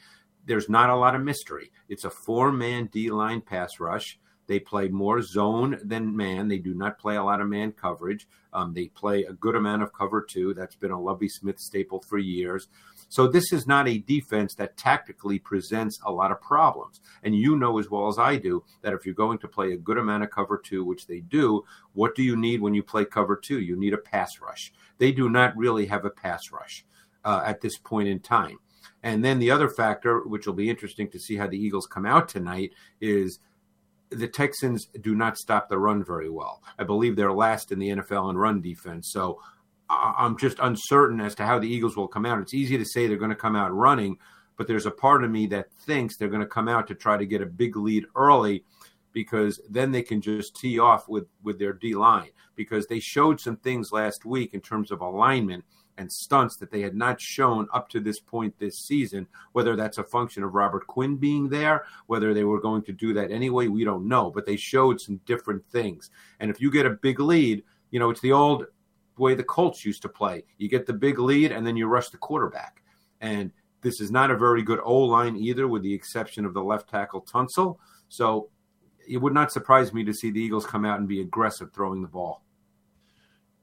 There's 0.46 0.68
not 0.68 0.90
a 0.90 0.96
lot 0.96 1.16
of 1.16 1.22
mystery. 1.22 1.72
It's 1.88 2.04
a 2.04 2.10
four 2.10 2.52
man 2.52 2.88
D 2.92 3.10
line 3.10 3.40
pass 3.40 3.80
rush. 3.80 4.18
They 4.50 4.58
play 4.58 4.88
more 4.88 5.22
zone 5.22 5.78
than 5.84 6.16
man. 6.16 6.48
They 6.48 6.58
do 6.58 6.74
not 6.74 6.98
play 6.98 7.14
a 7.14 7.22
lot 7.22 7.40
of 7.40 7.46
man 7.46 7.70
coverage. 7.70 8.26
Um, 8.52 8.74
they 8.74 8.88
play 8.88 9.22
a 9.22 9.32
good 9.32 9.54
amount 9.54 9.84
of 9.84 9.92
cover 9.92 10.20
two. 10.20 10.54
That's 10.54 10.74
been 10.74 10.90
a 10.90 11.00
Lovie 11.00 11.28
Smith 11.28 11.60
staple 11.60 12.00
for 12.00 12.18
years. 12.18 12.66
So 13.08 13.28
this 13.28 13.52
is 13.52 13.68
not 13.68 13.86
a 13.86 13.98
defense 13.98 14.56
that 14.56 14.76
tactically 14.76 15.38
presents 15.38 16.00
a 16.04 16.10
lot 16.10 16.32
of 16.32 16.40
problems. 16.40 17.00
And 17.22 17.36
you 17.36 17.54
know 17.54 17.78
as 17.78 17.90
well 17.90 18.08
as 18.08 18.18
I 18.18 18.38
do 18.38 18.64
that 18.82 18.92
if 18.92 19.06
you're 19.06 19.14
going 19.14 19.38
to 19.38 19.46
play 19.46 19.70
a 19.70 19.76
good 19.76 19.98
amount 19.98 20.24
of 20.24 20.32
cover 20.32 20.58
two, 20.58 20.84
which 20.84 21.06
they 21.06 21.20
do, 21.20 21.64
what 21.92 22.16
do 22.16 22.24
you 22.24 22.34
need 22.34 22.60
when 22.60 22.74
you 22.74 22.82
play 22.82 23.04
cover 23.04 23.36
two? 23.36 23.60
You 23.60 23.76
need 23.76 23.94
a 23.94 23.98
pass 23.98 24.40
rush. 24.40 24.72
They 24.98 25.12
do 25.12 25.28
not 25.28 25.56
really 25.56 25.86
have 25.86 26.04
a 26.04 26.10
pass 26.10 26.50
rush 26.50 26.84
uh, 27.24 27.44
at 27.46 27.60
this 27.60 27.78
point 27.78 28.08
in 28.08 28.18
time. 28.18 28.58
And 29.04 29.24
then 29.24 29.38
the 29.38 29.52
other 29.52 29.68
factor, 29.68 30.26
which 30.26 30.46
will 30.46 30.54
be 30.54 30.68
interesting 30.68 31.08
to 31.10 31.20
see 31.20 31.36
how 31.36 31.46
the 31.46 31.56
Eagles 31.56 31.86
come 31.86 32.04
out 32.04 32.28
tonight, 32.28 32.72
is 33.00 33.38
the 34.10 34.28
Texans 34.28 34.86
do 35.00 35.14
not 35.14 35.38
stop 35.38 35.68
the 35.68 35.78
run 35.78 36.04
very 36.04 36.28
well. 36.28 36.62
I 36.78 36.84
believe 36.84 37.16
they're 37.16 37.32
last 37.32 37.72
in 37.72 37.78
the 37.78 37.90
NFL 37.90 38.30
in 38.30 38.36
run 38.36 38.60
defense. 38.60 39.10
So 39.12 39.40
I'm 39.88 40.36
just 40.36 40.58
uncertain 40.60 41.20
as 41.20 41.34
to 41.36 41.44
how 41.44 41.58
the 41.58 41.68
Eagles 41.68 41.96
will 41.96 42.08
come 42.08 42.26
out. 42.26 42.40
It's 42.40 42.54
easy 42.54 42.78
to 42.78 42.84
say 42.84 43.06
they're 43.06 43.16
going 43.16 43.30
to 43.30 43.36
come 43.36 43.56
out 43.56 43.74
running, 43.74 44.18
but 44.56 44.66
there's 44.66 44.86
a 44.86 44.90
part 44.90 45.24
of 45.24 45.30
me 45.30 45.46
that 45.48 45.72
thinks 45.86 46.16
they're 46.16 46.28
going 46.28 46.42
to 46.42 46.46
come 46.46 46.68
out 46.68 46.86
to 46.88 46.94
try 46.94 47.16
to 47.16 47.26
get 47.26 47.42
a 47.42 47.46
big 47.46 47.76
lead 47.76 48.06
early 48.14 48.64
because 49.12 49.60
then 49.68 49.90
they 49.90 50.02
can 50.02 50.20
just 50.20 50.54
tee 50.56 50.78
off 50.78 51.08
with 51.08 51.26
with 51.42 51.58
their 51.58 51.72
D 51.72 51.94
line 51.94 52.30
because 52.54 52.86
they 52.86 53.00
showed 53.00 53.40
some 53.40 53.56
things 53.56 53.90
last 53.90 54.24
week 54.24 54.54
in 54.54 54.60
terms 54.60 54.90
of 54.90 55.00
alignment 55.00 55.64
and 55.98 56.10
stunts 56.10 56.56
that 56.56 56.70
they 56.70 56.80
had 56.80 56.94
not 56.94 57.20
shown 57.20 57.66
up 57.72 57.88
to 57.90 58.00
this 58.00 58.20
point 58.20 58.58
this 58.58 58.78
season. 58.78 59.26
Whether 59.52 59.76
that's 59.76 59.98
a 59.98 60.04
function 60.04 60.42
of 60.42 60.54
Robert 60.54 60.86
Quinn 60.86 61.16
being 61.16 61.48
there, 61.48 61.84
whether 62.06 62.32
they 62.32 62.44
were 62.44 62.60
going 62.60 62.82
to 62.84 62.92
do 62.92 63.12
that 63.14 63.30
anyway, 63.30 63.68
we 63.68 63.84
don't 63.84 64.08
know. 64.08 64.30
But 64.30 64.46
they 64.46 64.56
showed 64.56 65.00
some 65.00 65.20
different 65.26 65.64
things. 65.70 66.10
And 66.40 66.50
if 66.50 66.60
you 66.60 66.70
get 66.70 66.86
a 66.86 66.90
big 66.90 67.20
lead, 67.20 67.62
you 67.90 67.98
know 67.98 68.10
it's 68.10 68.20
the 68.20 68.32
old 68.32 68.66
way 69.18 69.34
the 69.34 69.44
Colts 69.44 69.84
used 69.84 70.02
to 70.02 70.08
play. 70.08 70.44
You 70.58 70.68
get 70.68 70.86
the 70.86 70.92
big 70.92 71.18
lead 71.18 71.52
and 71.52 71.66
then 71.66 71.76
you 71.76 71.86
rush 71.86 72.08
the 72.08 72.16
quarterback. 72.16 72.82
And 73.20 73.52
this 73.82 74.00
is 74.00 74.10
not 74.10 74.30
a 74.30 74.36
very 74.36 74.62
good 74.62 74.80
O 74.82 74.96
line 74.98 75.36
either, 75.36 75.68
with 75.68 75.82
the 75.82 75.94
exception 75.94 76.44
of 76.44 76.54
the 76.54 76.62
left 76.62 76.88
tackle 76.88 77.22
Tunsil. 77.22 77.76
So 78.08 78.48
it 79.08 79.18
would 79.18 79.34
not 79.34 79.52
surprise 79.52 79.92
me 79.92 80.04
to 80.04 80.14
see 80.14 80.30
the 80.30 80.40
Eagles 80.40 80.66
come 80.66 80.84
out 80.84 80.98
and 80.98 81.08
be 81.08 81.20
aggressive 81.20 81.72
throwing 81.72 82.02
the 82.02 82.08
ball. 82.08 82.42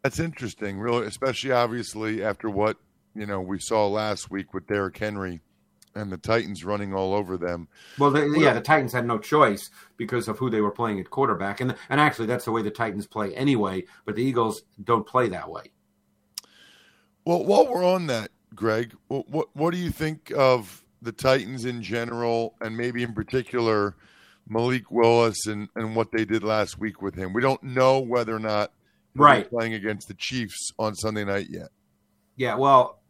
That's 0.07 0.19
interesting, 0.19 0.79
really, 0.79 1.05
especially 1.05 1.51
obviously 1.51 2.23
after 2.23 2.49
what 2.49 2.77
you 3.13 3.25
know 3.25 3.41
we 3.41 3.59
saw 3.59 3.87
last 3.87 4.31
week 4.31 4.53
with 4.53 4.65
Derrick 4.65 4.97
Henry 4.97 5.41
and 5.95 6.09
the 6.09 6.17
Titans 6.17 6.63
running 6.63 6.93
all 6.93 7.13
over 7.13 7.35
them. 7.35 7.67
Well, 7.99 8.11
they, 8.11 8.25
yeah, 8.39 8.53
the 8.53 8.61
Titans 8.61 8.93
had 8.93 9.05
no 9.05 9.17
choice 9.17 9.69
because 9.97 10.29
of 10.29 10.37
who 10.37 10.49
they 10.49 10.61
were 10.61 10.71
playing 10.71 11.01
at 11.01 11.09
quarterback, 11.09 11.59
and 11.59 11.75
and 11.89 11.99
actually 11.99 12.27
that's 12.27 12.45
the 12.45 12.53
way 12.53 12.61
the 12.61 12.71
Titans 12.71 13.05
play 13.05 13.35
anyway. 13.35 13.83
But 14.05 14.15
the 14.15 14.23
Eagles 14.23 14.61
don't 14.81 15.05
play 15.05 15.27
that 15.27 15.51
way. 15.51 15.73
Well, 17.25 17.43
while 17.43 17.67
we're 17.67 17.83
on 17.83 18.07
that, 18.07 18.31
Greg, 18.55 18.93
what 19.09 19.27
what, 19.29 19.49
what 19.57 19.73
do 19.73 19.77
you 19.77 19.91
think 19.91 20.31
of 20.33 20.85
the 21.01 21.11
Titans 21.11 21.65
in 21.65 21.83
general, 21.83 22.55
and 22.61 22.77
maybe 22.77 23.03
in 23.03 23.11
particular 23.11 23.97
Malik 24.47 24.89
Willis 24.89 25.47
and 25.47 25.67
and 25.75 25.97
what 25.97 26.13
they 26.13 26.23
did 26.23 26.43
last 26.43 26.79
week 26.79 27.01
with 27.01 27.15
him? 27.15 27.33
We 27.33 27.41
don't 27.41 27.61
know 27.61 27.99
whether 27.99 28.33
or 28.33 28.39
not 28.39 28.71
right 29.19 29.49
playing 29.49 29.73
against 29.73 30.07
the 30.07 30.13
Chiefs 30.13 30.71
on 30.77 30.95
Sunday 30.95 31.25
night 31.25 31.47
yet. 31.49 31.69
Yeah, 32.35 32.55
well, 32.55 33.01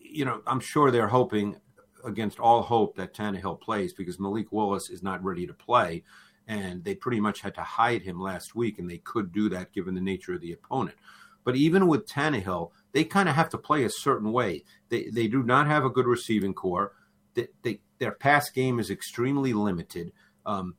you 0.00 0.24
know, 0.24 0.42
I'm 0.46 0.60
sure 0.60 0.90
they're 0.90 1.08
hoping 1.08 1.56
against 2.04 2.38
all 2.38 2.62
hope 2.62 2.96
that 2.96 3.14
Tannehill 3.14 3.60
plays 3.60 3.92
because 3.92 4.18
Malik 4.18 4.50
Willis 4.50 4.90
is 4.90 5.02
not 5.02 5.22
ready 5.22 5.46
to 5.46 5.54
play. 5.54 6.02
And 6.48 6.82
they 6.82 6.96
pretty 6.96 7.20
much 7.20 7.40
had 7.40 7.54
to 7.54 7.62
hide 7.62 8.02
him 8.02 8.20
last 8.20 8.56
week, 8.56 8.78
and 8.80 8.90
they 8.90 8.98
could 8.98 9.32
do 9.32 9.48
that 9.50 9.72
given 9.72 9.94
the 9.94 10.00
nature 10.00 10.34
of 10.34 10.40
the 10.40 10.52
opponent. 10.52 10.96
But 11.44 11.56
even 11.56 11.86
with 11.86 12.06
Tannehill, 12.06 12.70
they 12.92 13.04
kind 13.04 13.28
of 13.28 13.36
have 13.36 13.48
to 13.50 13.58
play 13.58 13.84
a 13.84 13.90
certain 13.90 14.32
way. 14.32 14.64
They, 14.88 15.04
they 15.04 15.28
do 15.28 15.42
not 15.42 15.66
have 15.68 15.84
a 15.84 15.90
good 15.90 16.06
receiving 16.06 16.52
corps. 16.52 16.92
They, 17.34 17.48
they, 17.62 17.80
their 17.98 18.12
pass 18.12 18.50
game 18.50 18.80
is 18.80 18.90
extremely 18.90 19.52
limited. 19.52 20.12
Um, 20.44 20.74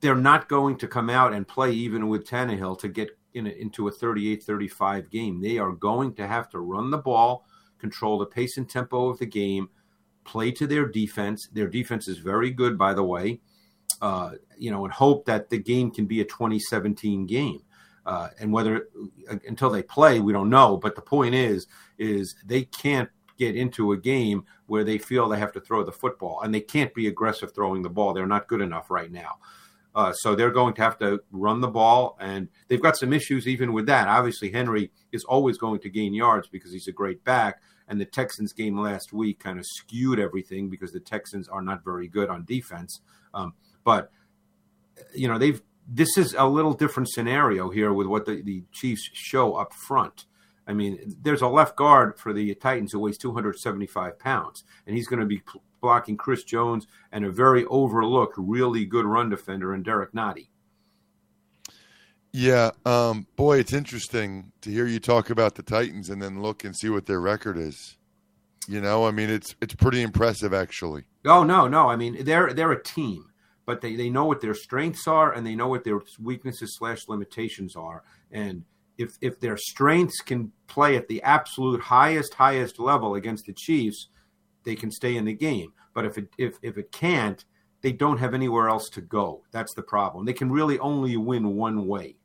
they're 0.00 0.14
not 0.14 0.48
going 0.48 0.76
to 0.78 0.88
come 0.88 1.10
out 1.10 1.32
and 1.32 1.46
play 1.46 1.72
even 1.72 2.08
with 2.08 2.26
Tannehill 2.26 2.78
to 2.78 2.88
get 2.88 3.18
in 3.34 3.46
a, 3.46 3.50
into 3.50 3.88
a 3.88 3.92
38 3.92 4.42
35 4.42 5.10
game. 5.10 5.40
They 5.40 5.58
are 5.58 5.72
going 5.72 6.14
to 6.14 6.26
have 6.26 6.48
to 6.50 6.60
run 6.60 6.90
the 6.90 6.98
ball, 6.98 7.46
control 7.78 8.18
the 8.18 8.26
pace 8.26 8.56
and 8.56 8.68
tempo 8.68 9.08
of 9.08 9.18
the 9.18 9.26
game, 9.26 9.68
play 10.24 10.50
to 10.52 10.66
their 10.66 10.86
defense. 10.86 11.48
Their 11.52 11.68
defense 11.68 12.08
is 12.08 12.18
very 12.18 12.50
good, 12.50 12.78
by 12.78 12.94
the 12.94 13.04
way. 13.04 13.40
Uh, 14.00 14.32
you 14.56 14.70
know, 14.70 14.84
and 14.84 14.94
hope 14.94 15.26
that 15.26 15.50
the 15.50 15.58
game 15.58 15.90
can 15.90 16.06
be 16.06 16.20
a 16.20 16.24
2017 16.24 17.26
game. 17.26 17.62
Uh, 18.06 18.28
and 18.40 18.52
whether 18.52 18.88
until 19.46 19.70
they 19.70 19.82
play, 19.82 20.20
we 20.20 20.32
don't 20.32 20.48
know. 20.48 20.76
But 20.76 20.96
the 20.96 21.02
point 21.02 21.34
is, 21.34 21.66
is 21.98 22.34
they 22.44 22.64
can't 22.64 23.10
get 23.38 23.56
into 23.56 23.92
a 23.92 23.96
game 23.96 24.44
where 24.66 24.84
they 24.84 24.98
feel 24.98 25.28
they 25.28 25.38
have 25.38 25.52
to 25.52 25.60
throw 25.60 25.84
the 25.84 25.92
football, 25.92 26.40
and 26.42 26.54
they 26.54 26.60
can't 26.60 26.94
be 26.94 27.08
aggressive 27.08 27.54
throwing 27.54 27.82
the 27.82 27.90
ball. 27.90 28.12
They're 28.12 28.26
not 28.26 28.48
good 28.48 28.60
enough 28.60 28.90
right 28.90 29.10
now. 29.10 29.38
Uh, 29.94 30.12
so 30.12 30.34
they're 30.34 30.50
going 30.50 30.74
to 30.74 30.82
have 30.82 30.98
to 30.98 31.20
run 31.32 31.60
the 31.60 31.68
ball, 31.68 32.16
and 32.20 32.48
they've 32.68 32.82
got 32.82 32.96
some 32.96 33.12
issues 33.12 33.48
even 33.48 33.72
with 33.72 33.86
that. 33.86 34.06
Obviously, 34.06 34.50
Henry 34.50 34.90
is 35.12 35.24
always 35.24 35.58
going 35.58 35.80
to 35.80 35.90
gain 35.90 36.14
yards 36.14 36.48
because 36.48 36.72
he's 36.72 36.86
a 36.86 36.92
great 36.92 37.24
back, 37.24 37.60
and 37.88 38.00
the 38.00 38.04
Texans 38.04 38.52
game 38.52 38.78
last 38.78 39.12
week 39.12 39.40
kind 39.40 39.58
of 39.58 39.64
skewed 39.66 40.20
everything 40.20 40.70
because 40.70 40.92
the 40.92 41.00
Texans 41.00 41.48
are 41.48 41.62
not 41.62 41.84
very 41.84 42.06
good 42.06 42.28
on 42.28 42.44
defense. 42.44 43.00
Um, 43.34 43.54
but 43.84 44.10
you 45.14 45.26
know 45.26 45.38
they've 45.38 45.60
this 45.92 46.16
is 46.16 46.34
a 46.38 46.46
little 46.46 46.72
different 46.72 47.08
scenario 47.08 47.68
here 47.68 47.92
with 47.92 48.06
what 48.06 48.26
the, 48.26 48.42
the 48.42 48.64
Chiefs 48.72 49.10
show 49.12 49.54
up 49.54 49.72
front. 49.74 50.26
I 50.66 50.72
mean, 50.72 51.16
there's 51.20 51.42
a 51.42 51.48
left 51.48 51.74
guard 51.74 52.16
for 52.16 52.32
the 52.32 52.54
Titans 52.54 52.92
who 52.92 53.00
weighs 53.00 53.18
275 53.18 54.18
pounds, 54.20 54.62
and 54.86 54.94
he's 54.94 55.08
going 55.08 55.18
to 55.18 55.26
be 55.26 55.42
blocking 55.80 56.16
Chris 56.16 56.44
Jones 56.44 56.86
and 57.12 57.24
a 57.24 57.30
very 57.30 57.64
overlooked, 57.66 58.34
really 58.36 58.84
good 58.84 59.04
run 59.04 59.28
defender 59.30 59.74
in 59.74 59.82
Derrick 59.82 60.12
Nnadi. 60.12 60.48
Yeah, 62.32 62.70
um, 62.86 63.26
boy, 63.34 63.58
it's 63.58 63.72
interesting 63.72 64.52
to 64.60 64.70
hear 64.70 64.86
you 64.86 65.00
talk 65.00 65.30
about 65.30 65.56
the 65.56 65.62
Titans 65.62 66.10
and 66.10 66.22
then 66.22 66.42
look 66.42 66.64
and 66.64 66.76
see 66.76 66.88
what 66.88 67.06
their 67.06 67.20
record 67.20 67.58
is. 67.58 67.96
You 68.68 68.80
know, 68.80 69.04
I 69.04 69.10
mean, 69.10 69.30
it's 69.30 69.56
it's 69.60 69.74
pretty 69.74 70.02
impressive, 70.02 70.54
actually. 70.54 71.04
Oh 71.24 71.42
no, 71.42 71.66
no, 71.66 71.88
I 71.88 71.96
mean 71.96 72.24
they're 72.24 72.52
they're 72.52 72.72
a 72.72 72.82
team, 72.82 73.26
but 73.66 73.80
they, 73.80 73.96
they 73.96 74.10
know 74.10 74.26
what 74.26 74.40
their 74.40 74.54
strengths 74.54 75.08
are 75.08 75.32
and 75.32 75.44
they 75.44 75.56
know 75.56 75.66
what 75.66 75.82
their 75.82 76.00
weaknesses 76.20 76.76
slash 76.76 77.08
limitations 77.08 77.74
are. 77.74 78.04
And 78.30 78.64
if 78.96 79.16
if 79.20 79.40
their 79.40 79.56
strengths 79.56 80.20
can 80.20 80.52
play 80.68 80.96
at 80.96 81.08
the 81.08 81.22
absolute 81.22 81.80
highest 81.80 82.34
highest 82.34 82.78
level 82.78 83.16
against 83.16 83.46
the 83.46 83.54
Chiefs, 83.54 84.08
they 84.64 84.76
can 84.76 84.90
stay 84.90 85.16
in 85.16 85.24
the 85.24 85.34
game. 85.34 85.72
But 85.94 86.04
if 86.04 86.18
it 86.18 86.28
if 86.38 86.58
if 86.62 86.78
it 86.78 86.92
can't, 86.92 87.44
they 87.82 87.92
don't 87.92 88.18
have 88.18 88.34
anywhere 88.34 88.68
else 88.68 88.88
to 88.90 89.00
go. 89.00 89.42
That's 89.50 89.74
the 89.74 89.82
problem. 89.82 90.24
They 90.24 90.32
can 90.32 90.50
really 90.50 90.78
only 90.78 91.16
win 91.16 91.56
one 91.56 91.86
way. 91.86 92.16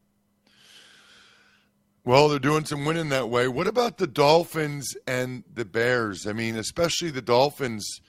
Well, 2.03 2.29
they're 2.29 2.37
doing 2.37 2.65
some 2.65 2.85
winning 2.85 3.09
that 3.09 3.29
way. 3.29 3.47
What 3.47 3.65
about 3.65 3.97
the 3.97 4.05
Dolphins 4.05 4.95
and 5.07 5.43
the 5.51 5.65
Bears? 5.65 6.27
I 6.27 6.33
mean, 6.33 6.55
especially 6.55 7.09
the 7.09 7.21
Dolphins, 7.21 7.99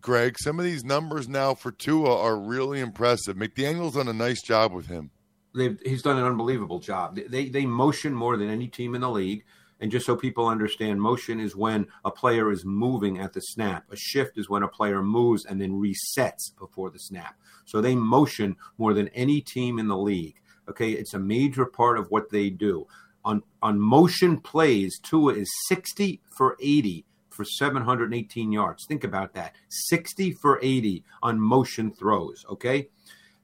Greg. 0.00 0.36
Some 0.38 0.60
of 0.60 0.64
these 0.64 0.84
numbers 0.84 1.28
now 1.28 1.54
for 1.54 1.72
Tua 1.72 2.16
are 2.16 2.36
really 2.36 2.78
impressive. 2.78 3.36
McDaniel's 3.36 3.94
done 3.94 4.06
a 4.06 4.12
nice 4.12 4.40
job 4.40 4.72
with 4.72 4.86
him. 4.86 5.10
They've, 5.54 5.78
he's 5.84 6.02
done 6.02 6.16
an 6.16 6.24
unbelievable 6.24 6.78
job. 6.78 7.18
They 7.28 7.48
they 7.48 7.66
motion 7.66 8.14
more 8.14 8.36
than 8.36 8.48
any 8.48 8.68
team 8.68 8.94
in 8.94 9.00
the 9.00 9.10
league. 9.10 9.44
And 9.82 9.90
just 9.90 10.06
so 10.06 10.14
people 10.14 10.46
understand, 10.46 11.02
motion 11.02 11.40
is 11.40 11.56
when 11.56 11.88
a 12.04 12.10
player 12.10 12.52
is 12.52 12.64
moving 12.64 13.18
at 13.18 13.32
the 13.32 13.40
snap. 13.40 13.84
A 13.90 13.96
shift 13.96 14.38
is 14.38 14.48
when 14.48 14.62
a 14.62 14.68
player 14.68 15.02
moves 15.02 15.44
and 15.44 15.60
then 15.60 15.72
resets 15.72 16.56
before 16.56 16.88
the 16.88 17.00
snap. 17.00 17.34
So 17.64 17.80
they 17.80 17.96
motion 17.96 18.56
more 18.78 18.94
than 18.94 19.08
any 19.08 19.40
team 19.40 19.80
in 19.80 19.88
the 19.88 19.96
league. 19.96 20.40
Okay, 20.68 20.92
it's 20.92 21.14
a 21.14 21.18
major 21.18 21.66
part 21.66 21.98
of 21.98 22.08
what 22.12 22.30
they 22.30 22.48
do. 22.48 22.86
On 23.24 23.42
on 23.60 23.80
motion 23.80 24.38
plays, 24.40 25.00
Tua 25.02 25.34
is 25.34 25.50
60 25.66 26.20
for 26.30 26.56
80 26.60 27.04
for 27.30 27.44
718 27.44 28.52
yards. 28.52 28.86
Think 28.86 29.02
about 29.02 29.34
that. 29.34 29.56
60 29.68 30.32
for 30.34 30.60
80 30.62 31.02
on 31.24 31.40
motion 31.40 31.90
throws, 31.92 32.44
okay? 32.48 32.88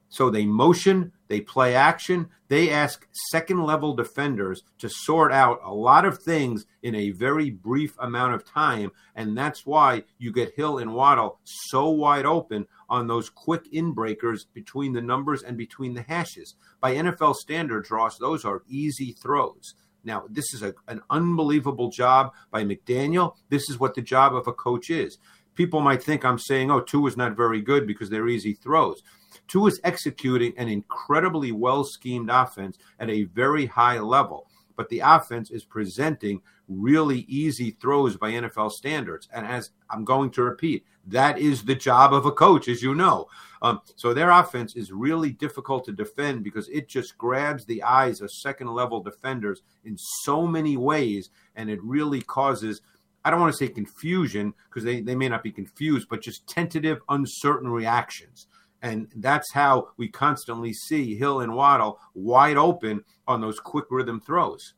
So 0.09 0.31
they 0.31 0.47
motion, 0.47 1.13
they 1.29 1.41
play 1.41 1.75
action, 1.75 2.29
they 2.49 2.71
ask 2.71 3.07
second 3.31 3.63
level 3.65 3.95
defenders 3.95 4.63
to 4.79 4.89
sort 4.89 5.33
out 5.33 5.61
a 5.63 5.73
lot 5.73 6.07
of 6.07 6.19
things 6.19 6.65
in 6.83 6.95
a 6.95 7.11
very 7.11 7.51
brief 7.51 7.95
amount 7.99 8.35
of 8.35 8.45
time. 8.45 8.91
And 9.15 9.37
that's 9.37 9.67
why 9.67 10.05
you 10.19 10.33
get 10.33 10.55
Hill 10.55 10.79
and 10.79 10.95
Waddle 10.95 11.41
so 11.45 11.91
wide 11.91 12.25
open 12.25 12.67
on 12.89 13.07
those 13.07 13.29
quick 13.29 13.71
inbreakers 13.71 14.47
between 14.55 14.95
the 14.95 15.03
numbers 15.03 15.43
and 15.43 15.59
between 15.59 15.93
the 15.93 16.03
hashes. 16.03 16.55
By 16.81 16.95
NFL 16.95 17.35
standards, 17.35 17.91
Ross, 17.91 18.17
those 18.17 18.47
are 18.47 18.63
easy 18.67 19.13
throws. 19.13 19.75
Now, 20.05 20.25
this 20.31 20.55
is 20.55 20.63
a, 20.63 20.75
an 20.87 21.03
unbelievable 21.11 21.91
job 21.91 22.33
by 22.51 22.65
McDaniel. 22.65 23.35
This 23.51 23.69
is 23.69 23.79
what 23.79 23.95
the 23.95 24.01
job 24.01 24.35
of 24.35 24.47
a 24.47 24.53
coach 24.53 24.89
is. 24.89 25.19
People 25.55 25.81
might 25.81 26.03
think 26.03 26.25
I'm 26.25 26.39
saying, 26.39 26.71
oh, 26.71 26.81
Tua 26.81 27.09
is 27.09 27.17
not 27.17 27.37
very 27.37 27.61
good 27.61 27.87
because 27.87 28.09
they're 28.09 28.29
easy 28.29 28.55
throws. 28.55 29.03
Tua 29.47 29.69
is 29.69 29.81
executing 29.85 30.53
an 30.57 30.69
incredibly 30.69 31.53
well 31.53 31.85
schemed 31.85 32.31
offense 32.31 32.79
at 32.99 33.11
a 33.11 33.25
very 33.25 33.67
high 33.67 34.01
level, 34.01 34.49
but 34.77 34.89
the 34.89 35.01
offense 35.01 35.51
is 35.51 35.65
presenting 35.65 36.41
really 36.69 37.21
easy 37.29 37.71
throws 37.73 38.17
by 38.17 38.31
NFL 38.31 38.71
standards. 38.73 39.29
And 39.33 39.47
as 39.47 39.71
I'm 39.91 40.05
going 40.05 40.31
to 40.33 40.43
repeat, 40.43 40.85
that 41.07 41.39
is 41.39 41.65
the 41.65 41.75
job 41.75 42.13
of 42.13 42.27
a 42.27 42.33
coach, 42.33 42.69
as 42.69 42.83
you 42.83 42.95
know. 42.95 43.29
Um, 43.63 43.81
so 43.97 44.15
their 44.15 44.31
offense 44.31 44.77
is 44.77 44.93
really 44.93 45.31
difficult 45.31 45.85
to 45.87 45.93
defend 45.93 46.45
because 46.45 46.69
it 46.69 46.89
just 46.89 47.19
grabs 47.19 47.65
the 47.65 47.83
eyes 47.83 48.21
of 48.21 48.31
second 48.31 48.69
level 48.69 49.01
defenders 49.01 49.63
in 49.85 49.97
so 49.99 50.47
many 50.47 50.77
ways, 50.77 51.31
and 51.57 51.71
it 51.71 51.83
really 51.83 52.21
causes. 52.21 52.83
I 53.25 53.31
don't 53.31 53.41
want 53.41 53.53
to 53.53 53.59
say 53.59 53.69
confusion 53.69 54.55
because 54.69 54.85
they, 54.85 55.01
they 55.01 55.15
may 55.15 55.29
not 55.29 55.43
be 55.43 55.51
confused, 55.51 56.09
but 56.09 56.23
just 56.23 56.47
tentative, 56.47 57.01
uncertain 57.09 57.69
reactions. 57.69 58.47
And 58.83 59.09
that's 59.17 59.53
how 59.53 59.89
we 59.97 60.09
constantly 60.09 60.73
see 60.73 61.17
Hill 61.17 61.41
and 61.41 61.55
Waddle 61.55 61.99
wide 62.15 62.57
open 62.57 63.05
on 63.27 63.41
those 63.41 63.59
quick 63.59 63.87
rhythm 63.91 64.21
throws. 64.21 64.75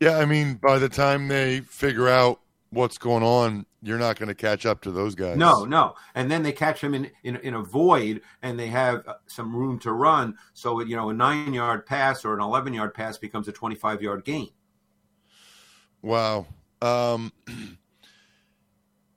Yeah, 0.00 0.16
I 0.16 0.24
mean, 0.24 0.54
by 0.54 0.78
the 0.78 0.88
time 0.88 1.28
they 1.28 1.60
figure 1.60 2.08
out 2.08 2.40
what's 2.70 2.96
going 2.96 3.22
on, 3.22 3.66
you're 3.82 3.98
not 3.98 4.18
going 4.18 4.28
to 4.28 4.34
catch 4.34 4.64
up 4.64 4.80
to 4.82 4.90
those 4.90 5.14
guys. 5.14 5.36
No, 5.36 5.64
no. 5.64 5.94
And 6.14 6.30
then 6.30 6.42
they 6.42 6.52
catch 6.52 6.82
him 6.82 6.94
in, 6.94 7.10
in, 7.22 7.36
in 7.36 7.54
a 7.54 7.62
void 7.62 8.22
and 8.42 8.58
they 8.58 8.68
have 8.68 9.06
uh, 9.06 9.14
some 9.26 9.54
room 9.54 9.78
to 9.80 9.92
run. 9.92 10.36
So, 10.52 10.80
you 10.80 10.96
know, 10.96 11.10
a 11.10 11.14
nine 11.14 11.52
yard 11.52 11.86
pass 11.86 12.24
or 12.24 12.34
an 12.34 12.40
11 12.40 12.72
yard 12.72 12.94
pass 12.94 13.18
becomes 13.18 13.48
a 13.48 13.52
25 13.52 14.02
yard 14.02 14.24
gain. 14.24 14.50
Wow. 16.02 16.46
Um, 16.80 17.32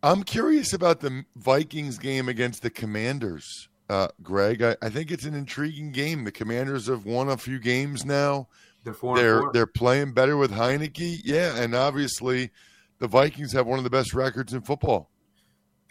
I'm 0.04 0.24
curious 0.24 0.74
about 0.74 1.00
the 1.00 1.24
Vikings 1.38 1.98
game 1.98 2.28
against 2.28 2.62
the 2.62 2.70
Commanders, 2.70 3.70
uh, 3.90 4.10
Greg. 4.22 4.62
I, 4.62 4.76
I, 4.82 4.90
think 4.90 5.12
it's 5.12 5.24
an 5.24 5.34
intriguing 5.34 5.94
game. 5.94 6.26
The 6.26 6.32
Commanders 6.32 6.88
have 6.88 7.06
won 7.06 7.30
a 7.30 7.38
few 7.38 7.58
games 7.58 8.06
now. 8.06 8.50
They're. 8.84 8.96
They're 9.16 9.44
they're 9.54 9.66
playing 9.66 10.12
better 10.12 10.36
with 10.36 10.52
Heinicke. 10.52 11.22
Yeah, 11.24 11.56
and 11.56 11.74
obviously 11.74 12.52
the 13.00 13.08
Vikings 13.08 13.54
have 13.54 13.66
one 13.66 13.78
of 13.78 13.86
the 13.86 13.90
best 13.90 14.14
records 14.14 14.54
in 14.54 14.62
football. 14.62 15.10